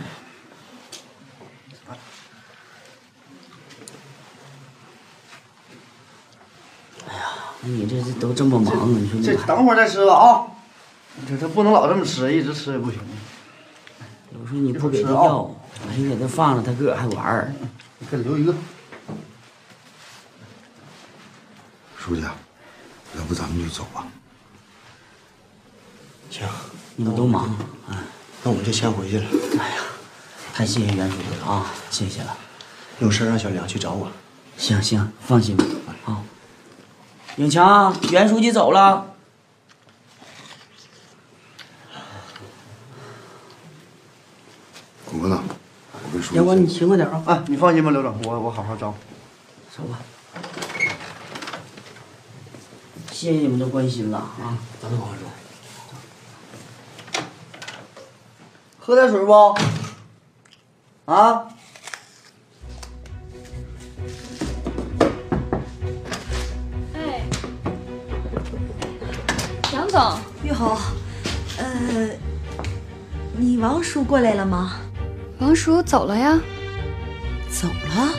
[7.09, 7.23] 哎呀，
[7.61, 8.85] 那你这这都这么忙啊？
[8.87, 10.45] 你说这等会儿再吃吧啊！
[11.27, 12.99] 这这不能老这么吃，一直吃也不行。
[14.33, 15.51] 有时候你不给他药，
[15.95, 17.53] 你给他放了，他自个儿还玩儿。
[17.99, 18.53] 你给留一个。
[21.97, 24.07] 书记，要不咱们就走吧？
[26.29, 26.47] 行，
[26.95, 27.43] 你们都忙
[27.87, 28.01] 啊，
[28.41, 29.25] 那我们就先回去了。
[29.59, 29.75] 哎呀，
[30.53, 32.35] 太谢谢袁书记了啊，谢谢了。
[32.99, 34.09] 有事让小梁去找我。
[34.57, 35.65] 行行，放心吧
[36.05, 36.23] 啊。
[37.35, 39.10] 永强，袁书记走了。
[45.13, 45.19] 我
[46.13, 47.21] 跟书记阳光，你勤快点啊！
[47.25, 48.97] 啊，你放心吧，刘总，我我好好照顾。
[49.75, 49.99] 走吧。
[53.11, 54.57] 谢谢你们的关心了啊！
[54.81, 55.19] 咱们广叔，
[58.79, 59.33] 喝点水不？
[61.05, 61.47] 啊？
[66.95, 67.25] 哎，
[69.73, 70.77] 杨总，玉红，
[71.57, 72.09] 呃，
[73.37, 74.77] 你王叔过来了吗？
[75.41, 76.39] 王叔走了呀？
[77.49, 78.13] 走了？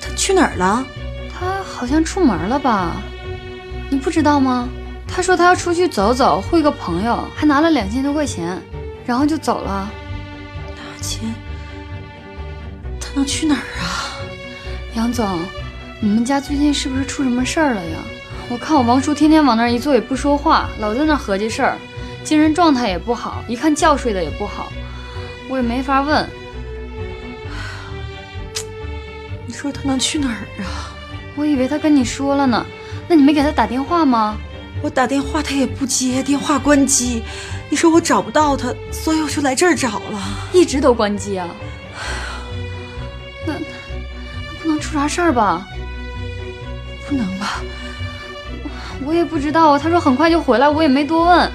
[0.00, 0.82] 他去哪儿了？
[1.30, 2.96] 他好像出门了吧？
[3.90, 4.66] 你不知道吗？
[5.06, 8.58] 他说他要出去走走，会个朋友，还拿了两千多块钱，
[9.04, 9.90] 然后就走了。
[10.68, 11.30] 拿钱？
[12.98, 14.16] 他能去哪儿啊？
[14.94, 15.40] 杨总，
[16.00, 17.98] 你们家最近是不是出什么事儿了呀？
[18.48, 21.76] 我看我王叔天天往那儿一坐也不说话，老在那儿合计事儿，
[22.24, 24.72] 精神状态也不好，一看觉睡得也不好，
[25.50, 26.26] 我也没法问。
[29.46, 30.94] 你说他能去哪儿啊？
[31.36, 32.64] 我以为他跟你说了呢，
[33.08, 34.36] 那你没给他打电话吗？
[34.82, 37.22] 我打电话他也不接，电话关机。
[37.68, 40.48] 你说我找不到他，所以我就来这儿找了。
[40.52, 41.48] 一直都关机啊？
[43.46, 43.60] 那 那
[44.62, 45.66] 不能出啥事儿吧？
[47.08, 47.60] 不能吧？
[49.04, 49.78] 我也不知道啊。
[49.78, 51.52] 他说很快就回来，我也没多问。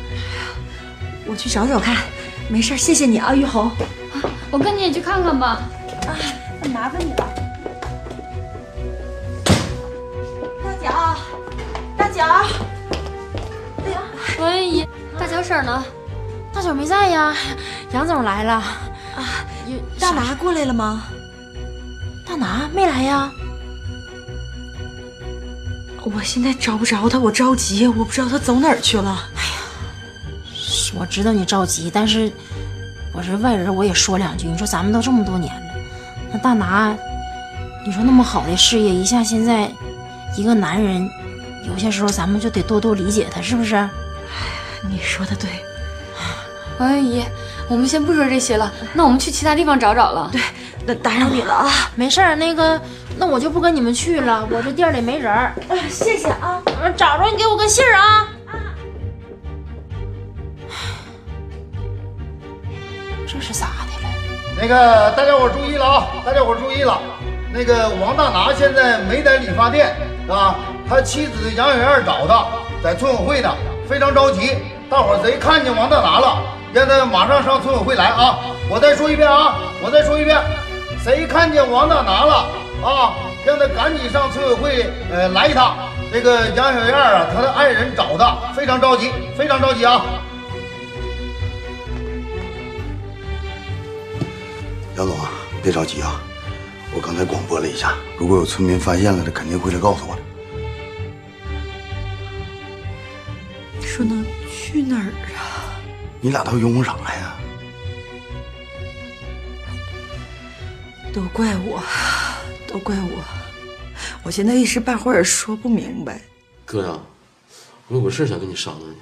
[1.26, 1.96] 我去找找看。
[2.50, 3.68] 没事，谢谢你啊，玉红。
[3.68, 3.76] 啊
[4.52, 5.60] 我跟你也去看看吧。
[6.08, 6.16] 啊，
[6.62, 7.30] 那麻烦你了。
[10.64, 11.18] 大脚，
[11.98, 12.24] 大脚。
[13.84, 14.02] 哎呀，
[14.40, 14.88] 喂，姨，
[15.20, 15.84] 大脚婶呢？
[16.54, 17.36] 大脚没在呀，
[17.92, 18.54] 杨总来了。
[18.54, 19.46] 啊，
[20.00, 21.04] 大拿过来了吗？
[22.26, 23.32] 大拿没来呀？
[26.04, 29.28] 我现在找不着他，我着急，我不知道他走哪儿去了。
[30.98, 32.32] 我知道你着急，但是
[33.14, 34.48] 我是外人，我也说两句。
[34.48, 35.62] 你说咱们都这么多年了，
[36.32, 36.96] 那大拿，
[37.86, 39.70] 你说那么好的事业，一下现在
[40.38, 41.10] 一个男人，
[41.68, 43.76] 有些时候咱们就得多多理解他，是不是？
[43.76, 43.90] 哎，
[44.90, 45.50] 你说的对。
[46.78, 47.24] 王阿，姨，
[47.70, 50.30] 我们先不说这些了，那我们去其他地方找找了。
[50.32, 50.42] 对，
[50.86, 51.72] 那打扰你了啊。
[51.96, 52.80] 没事儿，那个，
[53.18, 55.54] 那我就不跟你们去了，我这店里没人儿。
[55.70, 56.62] 哎，谢谢啊。
[56.98, 58.28] 找着你给我个信儿啊。
[64.58, 66.08] 那个大家伙注意了啊！
[66.26, 66.98] 大家伙注意了，
[67.52, 69.94] 那个王大拿现在没在理发店
[70.30, 70.56] 啊，
[70.90, 72.46] 他妻子杨小燕找他，
[72.82, 73.54] 在村委会呢，
[73.88, 74.56] 非常着急。
[74.90, 76.38] 大伙谁看见王大拿了，
[76.74, 78.40] 让他马上上村委会来啊！
[78.70, 80.40] 我再说一遍啊，我再说一遍，
[81.04, 82.34] 谁看见王大拿了
[82.82, 83.14] 啊，
[83.46, 85.76] 让他赶紧上村委会呃来一趟。
[86.14, 90.02] 这个杨小燕啊，她的爱人找他，非常着急，非常着急啊！
[94.98, 95.30] 杨总啊，
[95.62, 96.22] 别着急啊，
[96.96, 100.22] 我刚才广播了一下，如果有村民发现了，他肯定会来告诉我的。
[103.86, 105.76] 说能去哪儿啊？
[106.22, 107.36] 你俩都拥护啥呀？
[111.14, 111.84] 都怪我，
[112.66, 113.22] 都怪我，
[114.24, 116.22] 我现在一时半会儿说不明白。
[116.64, 116.98] 哥呀，
[117.90, 119.00] 我有个事想跟你商量一下。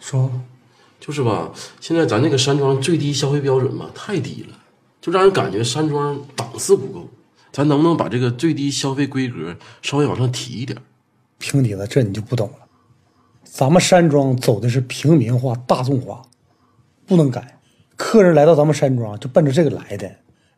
[0.00, 0.32] 说，
[0.98, 4.56] 就是吧，现在咱这个山庄最低消费标准吧太低了，
[5.00, 7.08] 就让人感觉山庄档次不够。
[7.50, 10.78] 咱能不能把这个最低消费规格稍微往上提一点？
[11.38, 12.58] 平底子，这你就不懂了。
[13.42, 16.22] 咱们山庄走的是平民化、大众化，
[17.06, 17.58] 不能改。
[17.96, 20.08] 客人来到咱们山庄就奔着这个来的，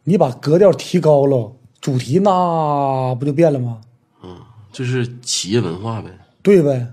[0.05, 3.81] 你把格调提高了，主题那不就变了吗？
[4.22, 4.38] 嗯，
[4.72, 6.11] 就是企业文化呗。
[6.42, 6.87] 对呗。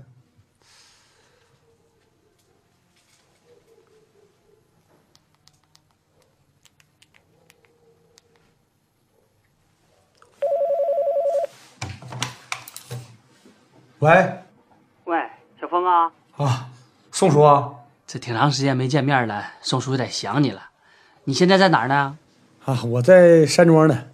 [14.00, 14.10] 喂
[15.06, 15.18] 喂，
[15.60, 16.70] 小峰啊，啊，
[17.10, 17.68] 宋叔啊，
[18.06, 20.70] 这挺长时间没见面了，宋叔有点想你了。
[21.24, 22.16] 你现在在哪儿呢？
[22.64, 24.04] 啊，我在山庄呢。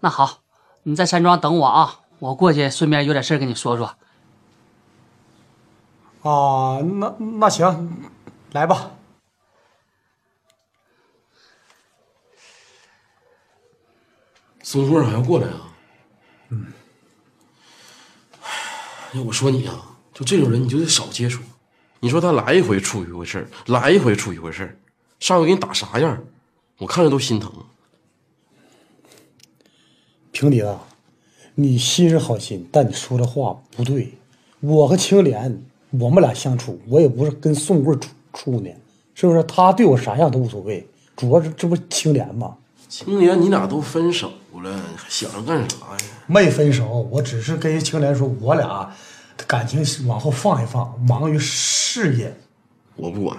[0.00, 0.40] 那好，
[0.82, 3.86] 你在山庄等我啊，我过去顺便有点事儿跟你说说。
[6.20, 8.10] 啊，那那行，
[8.50, 8.90] 来吧。
[14.62, 15.72] 宋叔还要过来啊？
[16.50, 16.70] 嗯。
[19.12, 21.42] 哎，我说你啊，就这种人你就得少接触。
[22.00, 24.78] 你说他来一回出一回事，来一回出一回事，
[25.20, 26.18] 上回给你打啥样，
[26.78, 27.52] 我看着都心疼。
[30.30, 30.74] 平底子，
[31.54, 34.14] 你心是好心，但你说的话不对。
[34.60, 38.70] 我和青莲，我们俩相处，我也不是跟宋贵处处呢，
[39.14, 39.42] 是不是？
[39.44, 42.56] 他对我啥样都无所谓，主要是这不青莲吗？
[42.92, 44.30] 青莲，你俩都分手
[44.62, 45.98] 了，还想着干啥呀？
[46.26, 48.94] 没分手，我只是跟青莲说，我俩
[49.46, 52.36] 感情往后放一放，忙于事业。
[52.96, 53.34] 我不管，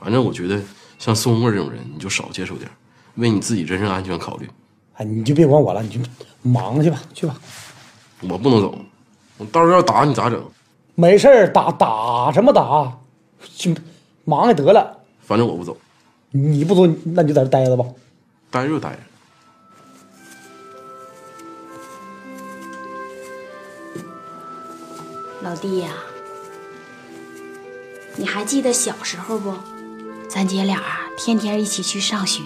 [0.00, 0.58] 反正我觉得
[0.98, 2.70] 像宋贵这种人，你就少接触点，
[3.16, 4.48] 为你自己人身安全考虑。
[4.94, 6.00] 哎，你就别管我了，你就
[6.40, 7.38] 忙去吧，去吧。
[8.22, 8.74] 我不能走，
[9.36, 10.42] 我到时候要打你咋整？
[10.94, 12.90] 没事儿，打打什么打？
[13.54, 13.70] 就
[14.24, 14.96] 忙也得了。
[15.20, 15.76] 反正我不走。
[16.30, 17.84] 你不走，那你就在这待着吧。
[18.50, 18.98] 待着就待着。
[25.42, 25.90] 老弟呀，
[28.16, 29.54] 你还记得小时候不？
[30.28, 30.82] 咱姐俩
[31.16, 32.42] 天天一起去上学，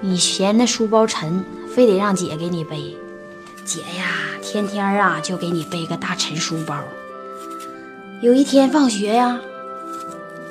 [0.00, 2.96] 你嫌那书包沉，非得让姐给你背。
[3.64, 4.06] 姐呀，
[4.40, 6.82] 天天啊就给你背个大沉书包。
[8.22, 9.40] 有一天放学呀，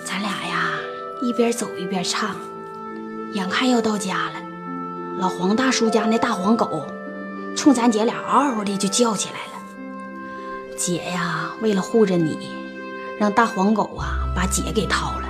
[0.05, 0.73] 咱俩呀
[1.21, 2.35] 一边走一边唱，
[3.33, 4.35] 眼看要到家了，
[5.21, 6.83] 老黄大叔家那大黄狗
[7.55, 10.75] 冲咱姐俩嗷嗷的就叫起来了。
[10.75, 12.49] 姐呀，为了护着你，
[13.19, 15.27] 让大黄狗啊把姐给掏了。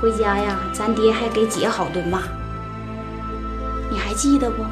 [0.00, 2.22] 回家呀，咱爹还给姐好顿骂。
[3.90, 4.62] 你还记得不？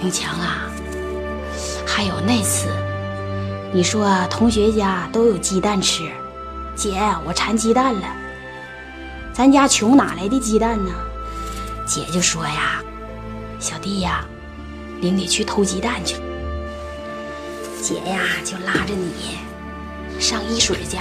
[0.00, 0.68] 永强啊，
[1.86, 2.66] 还有那次，
[3.72, 6.10] 你说同学家都有鸡蛋吃，
[6.74, 8.02] 姐我馋鸡蛋了。
[9.32, 10.90] 咱家穷，哪来的鸡蛋呢？
[11.86, 12.82] 姐就说呀
[13.58, 14.24] ：“小弟呀，
[15.00, 16.16] 领你去偷鸡蛋去。”
[17.82, 19.38] 姐呀就拉着你
[20.20, 21.00] 上一水家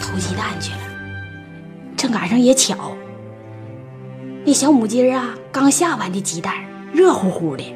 [0.00, 0.78] 偷鸡蛋去了。
[1.96, 2.96] 正赶上也巧，
[4.44, 6.54] 那小母鸡啊刚下完的鸡蛋，
[6.92, 7.74] 热乎乎的，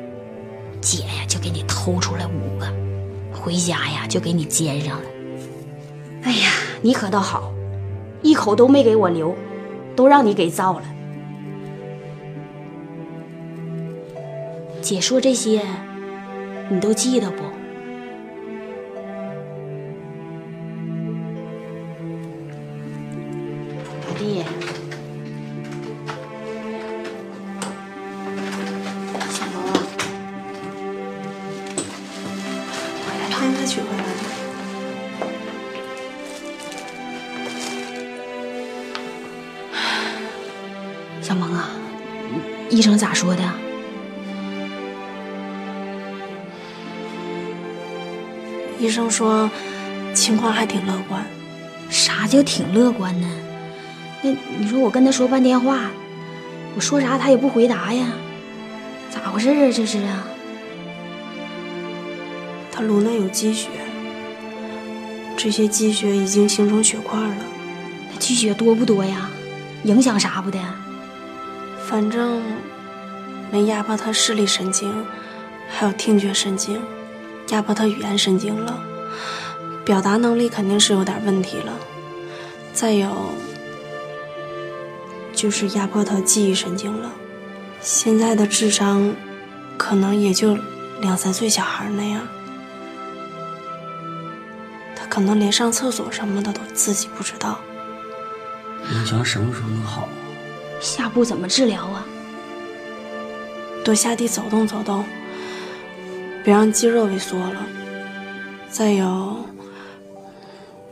[0.80, 2.66] 姐呀就给你偷出来五个，
[3.32, 5.04] 回家呀就给你煎上了。
[6.22, 6.50] 哎呀，
[6.82, 7.52] 你可倒好，
[8.22, 9.34] 一口都没给我留，
[9.96, 10.82] 都让你给造了。
[14.82, 15.62] 姐说这些，
[16.68, 17.42] 你都记得不？
[42.80, 43.42] 医生咋说的？
[48.78, 49.50] 医生说
[50.14, 51.22] 情况还挺乐观。
[51.90, 53.28] 啥叫挺乐观呢？
[54.22, 55.90] 那你说我跟他说半天话，
[56.74, 58.12] 我说啥他也不回答呀，
[59.10, 59.70] 咋回事啊？
[59.70, 60.24] 这是啊？
[62.72, 63.68] 他颅内有积血，
[65.36, 67.44] 这些积血已经形成血块了。
[68.10, 69.28] 那积血多不多呀？
[69.84, 70.58] 影响啥不的？
[71.86, 72.40] 反正
[73.50, 75.04] 没压迫他视力神经，
[75.68, 76.80] 还有听觉神经，
[77.48, 78.82] 压迫他语言神经了。
[79.84, 81.72] 表达能力肯定是有点问题了，
[82.72, 83.10] 再有
[85.32, 87.10] 就是压迫他记忆神经了。
[87.80, 89.12] 现在的智商
[89.76, 90.56] 可能也就
[91.00, 92.20] 两三岁小孩那样，
[94.94, 97.58] 他可能连上厕所什么的都自己不知道。
[98.92, 100.08] 永强什么时候能好？
[100.80, 102.04] 下步怎么治疗啊？
[103.84, 105.04] 多下地走动走动，
[106.44, 107.66] 别让肌肉萎缩了。
[108.70, 109.36] 再有。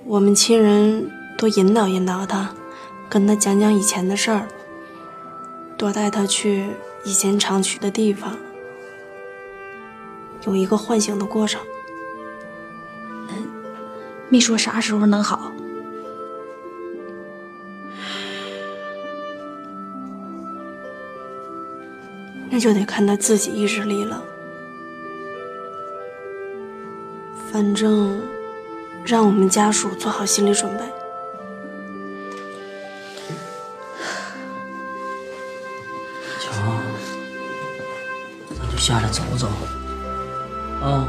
[0.04, 2.54] 我们亲人多引导引导他，
[3.10, 4.48] 跟他讲讲以前的事儿，
[5.76, 6.66] 多带他去
[7.04, 8.38] 以前常去的地方，
[10.46, 11.60] 有一个唤醒的过程。
[14.30, 15.52] 没说啥时候能好，
[22.58, 24.20] 那就得看他自己意志力了。
[27.52, 28.20] 反正。
[29.06, 30.84] 让我们家属做好心理准备。
[36.38, 36.52] 强，
[38.50, 39.48] 咱就下来走走，
[40.82, 41.08] 啊，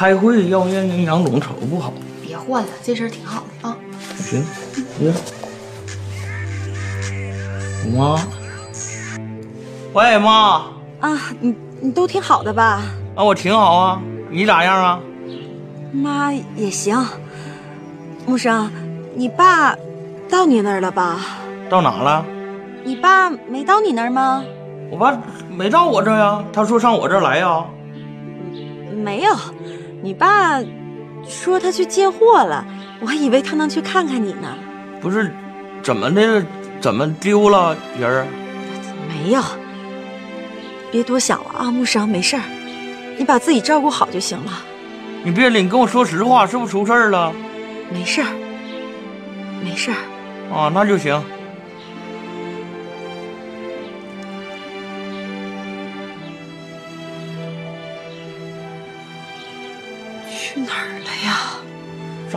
[0.00, 1.92] 开会要让人杨总瞅不好。
[2.26, 3.76] 别换了，这身挺好的啊。
[4.16, 4.42] 行，
[7.94, 8.18] 妈，
[9.92, 10.62] 喂，妈。
[11.00, 12.80] 啊，你你都挺好的吧？
[13.14, 14.00] 啊，我挺好啊。
[14.30, 14.98] 你咋样啊？
[15.92, 16.98] 妈也行。
[18.24, 18.70] 木生，
[19.14, 19.76] 你爸
[20.30, 21.20] 到你那儿了吧？
[21.68, 22.24] 到哪了？
[22.82, 24.42] 你爸没到你那儿吗？
[24.90, 25.14] 我爸
[25.50, 26.42] 没到我这呀。
[26.54, 27.62] 他说上我这儿来呀。
[29.04, 29.34] 没有，
[30.02, 30.60] 你爸
[31.28, 32.64] 说他去借货了。
[33.00, 34.56] 我还以为他能去看看你呢。
[35.00, 35.34] 不是，
[35.82, 36.44] 怎么的？
[36.80, 38.26] 怎么丢了人儿？
[39.08, 39.42] 没有。
[40.90, 42.42] 别多想了啊，木生，没事儿，
[43.18, 44.52] 你把自己照顾好就行了。
[45.22, 47.32] 你别了，你跟我说实话，是不是出事儿了？
[47.92, 48.28] 没事儿，
[49.62, 49.96] 没事儿。
[50.54, 51.22] 啊，那就行。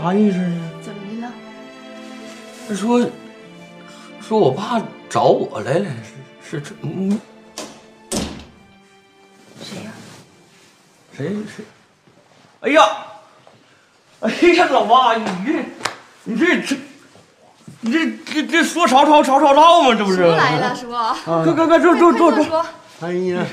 [0.03, 0.69] 啥意思呢？
[0.81, 1.33] 怎么的了？
[2.67, 3.09] 他说，
[4.19, 5.85] 说我爸找我来了，
[6.43, 7.17] 是是这嗯。
[9.63, 9.91] 谁呀
[11.15, 11.63] 谁谁？
[12.59, 12.83] 哎呀，
[14.19, 15.63] 哎呀，老妈，你这，
[16.25, 16.75] 你这这，
[17.79, 19.95] 你这这这说吵吵吵吵吵吗？
[19.95, 20.17] 这不是？
[20.17, 20.89] 叔来了，叔。
[21.23, 22.65] 快快快，坐坐坐坐。
[22.99, 23.45] 哎呀，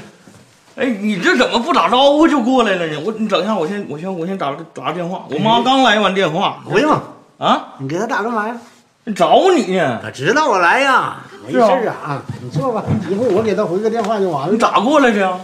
[0.81, 2.99] 哎，你这怎么不打招呼就过来了呢？
[3.05, 5.27] 我你等一下，我先我先我先打个打个电话。
[5.31, 6.63] 我妈刚来完电话。
[6.65, 6.91] 不用
[7.37, 8.57] 啊，你给她打干嘛呀？
[9.15, 10.01] 找你呢。
[10.03, 14.53] 她知道我来呀，没事啊啊，你坐吧，一会儿我给她回个电话就完了。
[14.55, 15.39] 你咋过来的呀？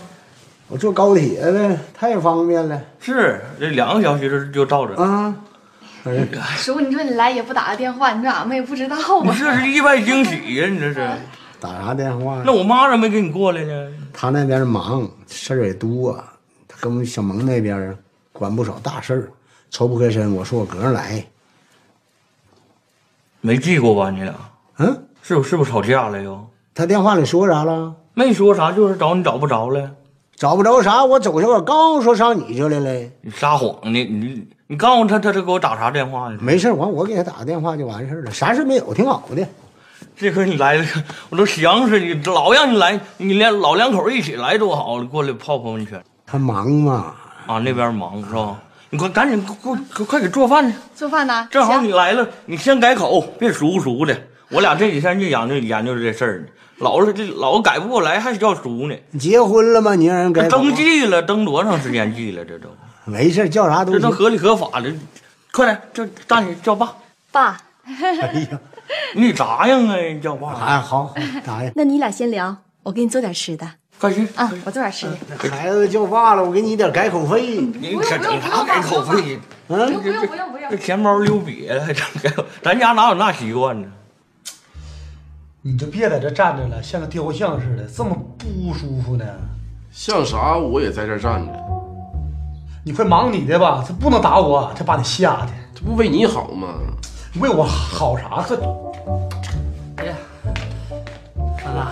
[0.68, 2.80] 我坐高铁的，太方便了。
[2.98, 4.94] 是，这两个小时就到这。
[5.02, 5.34] 啊，
[6.56, 9.20] 叔，你说你来也不打个电话，你说俺们也不知道啊。
[9.22, 11.06] 你这是意外惊喜呀，你这是。
[11.60, 12.42] 打啥电话？
[12.44, 13.92] 那我妈咋没给你过来呢？
[14.12, 16.12] 她那边忙，事儿也多，
[16.68, 17.96] 她跟我们小萌那边
[18.32, 19.30] 管不少大事儿，
[19.70, 20.34] 抽不开身。
[20.34, 21.24] 我说我个人来。
[23.40, 24.10] 没记过吧？
[24.10, 24.34] 你俩？
[24.78, 26.46] 嗯，是不是不是吵架了又？
[26.74, 27.94] 他电话里说啥了？
[28.14, 29.90] 没说啥，就是找你找不着了。
[30.34, 31.04] 找不着啥？
[31.04, 33.10] 我走下我刚说上你这来了。
[33.22, 34.04] 你撒谎呢？
[34.04, 36.38] 你你告诉他，他他给我打啥电话呀？
[36.40, 39.46] 没事，完我给他打个电话就完事了，啥事没有，挺好的。
[40.18, 40.84] 这回你来了，
[41.28, 46.02] 我都想死你，老让你来，你连老两口一起来多好，过来泡泡温泉。
[46.26, 47.14] 他忙嘛？
[47.46, 48.56] 啊，那边忙是吧？
[48.88, 50.78] 你快赶紧给我给快给做饭去。
[50.94, 51.46] 做饭呢？
[51.50, 54.16] 正好你来了，你先改口，别叔叔的。
[54.48, 56.46] 我俩这几天就研究研究这事儿呢，
[56.78, 58.96] 老是这老改不过来，还叫叔呢。
[59.18, 59.94] 结婚了吗？
[59.94, 62.42] 你让人改口登记了，登多长时间记了？
[62.42, 62.68] 这都
[63.04, 63.92] 没事，叫啥都。
[63.92, 64.90] 这都合理合法的。
[65.52, 66.94] 快点，叫大你叫爸。
[67.30, 68.58] 爸， 哎呀，
[69.14, 69.96] 你咋样啊？
[70.22, 70.54] 叫爸。
[70.54, 71.14] 哎，好，
[71.44, 71.72] 咋样？
[71.74, 73.68] 那你俩先聊，我给你做点吃的。
[73.98, 74.52] 快去啊！
[74.66, 75.50] 我做点吃的。
[75.50, 77.56] 孩子叫爸了，我给你点改口费。
[77.60, 79.40] 你可整啥改口费？
[79.68, 80.70] 嗯，不用不用不用。
[80.70, 82.44] 这钱包溜瘪了，还整改口？
[82.62, 83.88] 咱家哪有那习惯呢？
[85.62, 89.24] 你就别在这站着了，像个雕像似的，这么不舒服呢。
[89.90, 90.56] 像啥？
[90.56, 91.52] 我也在这站着，
[92.84, 95.48] 你快忙你的吧，这不能打我，这把你吓的。
[95.74, 96.68] 这不为你好吗？
[97.38, 98.44] 为我好啥？
[98.48, 98.56] 这，
[99.96, 100.14] 哎呀，
[101.62, 101.86] 芳哥，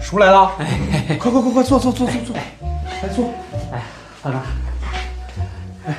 [0.00, 3.24] 叔来了，哎，快快快快坐坐坐坐坐，来坐。
[3.72, 3.82] 哎，
[4.20, 4.38] 芳哥，
[5.86, 5.96] 哎，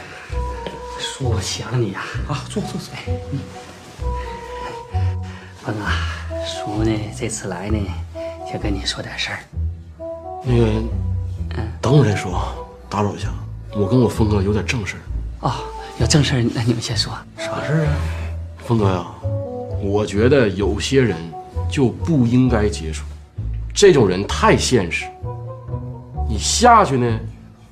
[0.99, 2.01] 叔我想你呀。
[2.27, 2.93] 啊，坐坐坐。
[5.63, 5.79] 芳哥，
[6.45, 7.77] 叔呢这次来呢，
[8.51, 9.39] 想跟你说点事儿。
[10.43, 10.65] 那个，
[11.81, 12.41] 等会儿再说，
[12.89, 13.29] 打扰一下，
[13.73, 15.47] 我跟我峰哥有点正事儿。
[15.47, 15.53] 哦，
[15.97, 17.13] 有正事儿，那你们先说。
[17.37, 17.93] 啥事儿啊？
[18.72, 19.05] 峰哥呀，
[19.84, 21.17] 我觉得有些人
[21.69, 23.03] 就不应该接触，
[23.76, 25.07] 这种人太现实。
[26.30, 27.19] 你下去呢，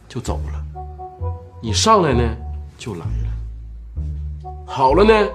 [0.10, 0.82] 就走了；
[1.62, 2.22] 你上来呢，
[2.78, 4.52] 就来了。
[4.66, 5.30] 好了呢，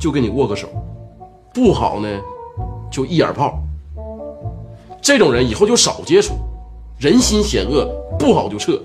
[0.00, 0.66] 就跟你握个手；
[1.54, 2.08] 不好呢，
[2.90, 3.62] 就一眼炮。
[5.00, 6.34] 这种人以后就少接触，
[6.98, 7.86] 人心险恶，
[8.18, 8.82] 不好就撤。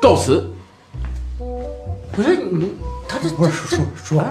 [0.00, 0.50] 告辞。
[2.10, 2.72] 不是你，
[3.06, 4.22] 他这不是叔叔叔，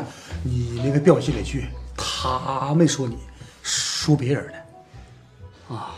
[0.43, 3.17] 你那个别往心里去，他没说你，
[3.61, 5.75] 说别人的。
[5.75, 5.95] 啊，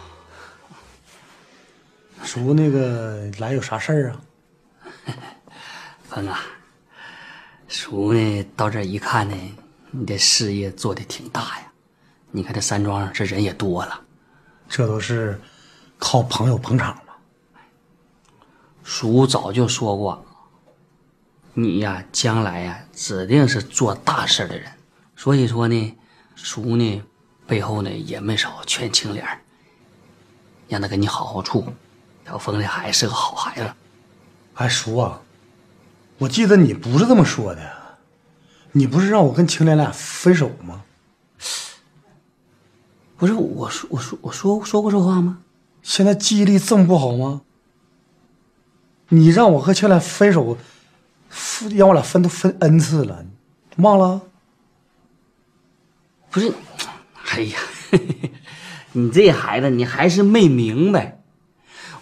[2.24, 4.22] 叔那个来有啥事儿啊？
[6.10, 6.40] 峰啊，
[7.68, 9.36] 叔呢到这一看呢，
[9.92, 11.72] 你的事业做的挺大呀。
[12.32, 14.02] 你看这山庄这人也多了，
[14.68, 15.40] 这都是
[15.98, 17.14] 靠朋友捧场嘛。
[18.84, 20.25] 叔早就说过，
[21.58, 24.70] 你呀将来呀指定是做大事的人。
[25.16, 25.98] 所以说呢，
[26.36, 27.02] 叔呢
[27.48, 29.26] 背后呢也没少劝青莲，
[30.68, 31.66] 让他跟你好好处。
[32.26, 33.74] 小峰这孩子是个好孩子。
[34.56, 35.22] 哎，叔啊，
[36.18, 37.98] 我记得你不是这么说的，
[38.74, 40.84] 你不是让我跟青莲俩分手吗？
[43.16, 45.40] 不是我说我说我说说过这话吗？
[45.82, 47.44] 现在记忆力这么不好吗？
[49.08, 50.58] 你让我和青莲分手，
[51.76, 53.26] 让我俩分都分 n 次了，
[53.78, 54.22] 忘了？
[56.32, 56.54] 不是，
[57.32, 57.60] 哎呀，
[58.94, 61.22] 你这孩子你还是没明白，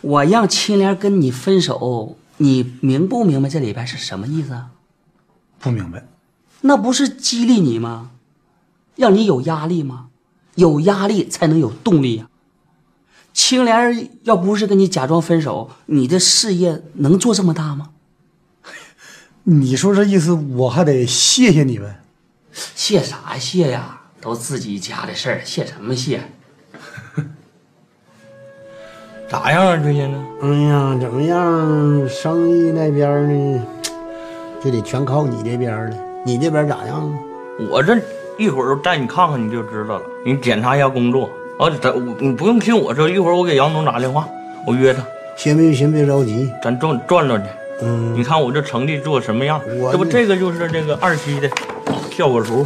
[0.02, 4.72] 我让青莲跟你分手，你明不明白这里边是什么意思啊？
[5.60, 6.08] 不明白。
[6.62, 8.12] 那不是激励你吗？
[8.96, 10.08] 让你有压力吗？
[10.56, 12.30] 有压力才能有动力呀、
[13.34, 17.90] 青莲要不是跟你假装分手，你的事业能做这么大吗？
[19.46, 21.94] 你说这意思，我还得谢谢你们。
[22.54, 24.00] 谢啥谢呀？
[24.22, 26.22] 都自己家的事儿，谢什么谢？
[29.28, 29.76] 咋样啊？
[29.76, 30.26] 最近呢？
[30.42, 32.08] 哎呀，怎么样？
[32.08, 33.62] 生意那边呢，
[34.64, 35.98] 就得全靠你这边了。
[36.26, 37.20] 你这边咋样啊？
[37.70, 38.00] 我这
[38.40, 40.06] 一会儿带你看看你就知道了。
[40.26, 41.30] 你检查一下工作，
[41.60, 44.26] 啊，咱你不用听我说，一会儿我给杨总打电话，
[44.66, 45.06] 我约他。
[45.36, 47.50] 先别先别着急，咱转转转去。
[47.82, 49.60] 嗯，你看我这成绩做什么样？
[49.92, 51.50] 这不这个就是这个二期的
[52.12, 52.66] 效果图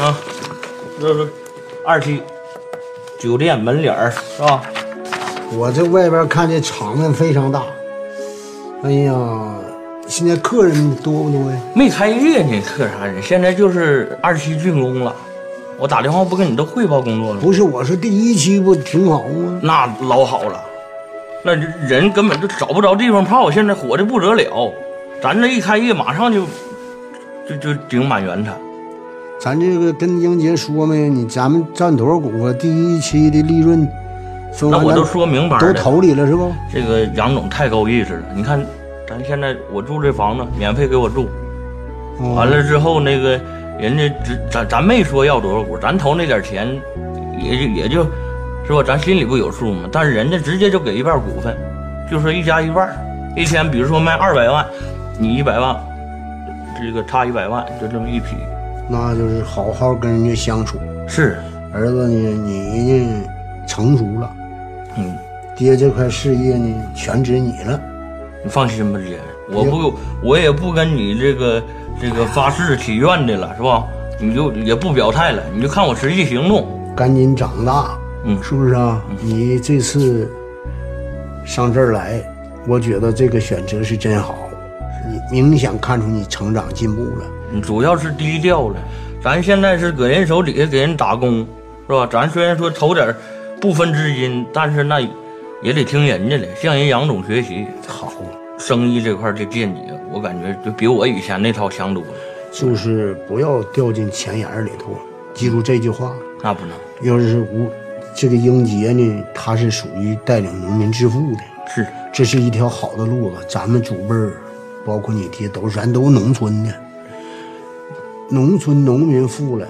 [0.00, 0.18] 啊，
[1.00, 1.28] 这是
[1.84, 2.22] 二期
[3.18, 4.62] 酒店门脸儿是吧？
[5.52, 7.62] 我这外边看这场面非常大。
[8.82, 9.14] 哎呀，
[10.08, 11.60] 现在客人多不多呀？
[11.74, 13.22] 没开业呢，客啥人？
[13.22, 15.14] 现在就是二期竣工了。
[15.78, 17.40] 我打电话不跟你都汇报工作了吗？
[17.42, 19.60] 不是，我说第一期不挺好吗？
[19.62, 20.62] 那老好了，
[21.42, 24.72] 那人根本就找不着地方泡，现在火的不得了。
[25.22, 26.44] 咱这一开业，马上就
[27.48, 28.52] 就就顶满员他。
[29.40, 31.08] 咱这个跟英杰说没？
[31.08, 32.52] 你咱们占多少股啊？
[32.58, 33.88] 第一期的利润
[34.52, 36.52] 分那我都说明白了，都投里了是不？
[36.72, 38.22] 这个杨总太高意思了。
[38.34, 38.62] 你看，
[39.08, 41.28] 咱现在我住这房子免费给我住，
[42.18, 43.40] 哦完了之后那个
[43.78, 46.68] 人家只咱咱没说要多少股，咱投那点钱
[47.38, 48.04] 也就也就，
[48.70, 48.84] 是吧？
[48.86, 49.88] 咱心里不有数吗？
[49.90, 51.56] 但是人家直接就给一半股份，
[52.08, 52.88] 就说一家一半，
[53.34, 54.64] 一天比如说卖二百万，
[55.18, 55.76] 你一百万，
[56.80, 58.36] 这个差一百万，就这么一批。
[58.88, 60.78] 那就是好好跟人家相处。
[61.08, 61.36] 是，
[61.72, 63.24] 儿子呢，你呢
[63.66, 64.30] 成熟了，
[64.96, 65.18] 嗯，
[65.56, 67.80] 爹这块事业呢全指你了。
[68.44, 69.18] 你放心吧，姐，
[69.50, 71.60] 我不我也不跟你这个
[72.00, 73.84] 这个发誓许愿的了，是吧？
[74.20, 76.68] 你就也不表态了，你就看我实际行动。
[76.96, 79.02] 赶紧长大，嗯，是不是啊？
[79.20, 80.30] 你这次
[81.44, 82.22] 上这儿来，
[82.66, 84.48] 我觉得这个选择是真好，
[85.32, 87.24] 你明显看出你成长进步了。
[87.50, 88.76] 你主要是低调了，
[89.22, 91.46] 咱现在是搁人手底下给人打工，
[91.88, 92.06] 是吧？
[92.10, 93.14] 咱虽然说投点
[93.60, 95.00] 部分资金，但是那
[95.62, 97.66] 也得听人家的，向人杨总学习。
[97.86, 98.12] 好，
[98.58, 99.80] 生意这块的见解，
[100.12, 102.10] 我感觉就比我以前那套强多了。
[102.52, 104.96] 就是不要掉进钱眼里头，
[105.32, 106.12] 记住这句话。
[106.42, 106.76] 那不能。
[107.02, 107.70] 要是无
[108.20, 111.38] 这个英杰呢，他是属于带领农民致富的，
[111.74, 113.36] 是，这是一条好的路子。
[113.48, 114.34] 咱们祖辈儿，
[114.84, 116.70] 包括你爹，都是咱都农村的，
[118.28, 119.66] 农村农民富了，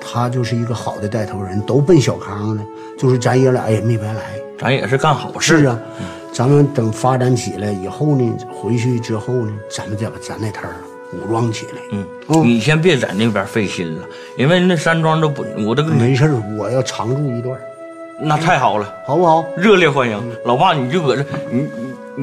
[0.00, 2.62] 他就是一个好的带头人，都奔小康了。
[2.98, 4.22] 就是咱爷俩也没白来，
[4.58, 5.78] 咱也是干好事是啊。
[6.32, 10.76] 咱们等发展起来以后呢，回去之后呢，咱们再把咱那摊儿
[11.12, 11.72] 武装起来。
[11.92, 12.06] 嗯，
[12.46, 14.08] 你先别在那边费心了，
[14.38, 17.60] 因为那山庄都不，我都没事我要常住一段。
[18.20, 19.44] 那太好了，好不好？
[19.56, 21.68] 热烈欢迎，老爸，你就搁这，你你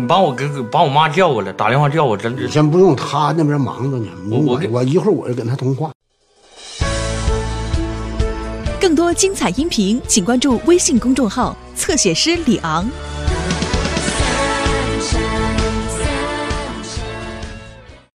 [0.01, 2.47] 你把我给把我妈叫过来，打电话叫我，真你。
[2.47, 4.07] 先不用，他那边忙着呢。
[4.29, 5.91] 我我我一会儿我就跟他通话。
[8.79, 12.89] 更多精彩音频，请关注微信公众号“侧写师李昂”。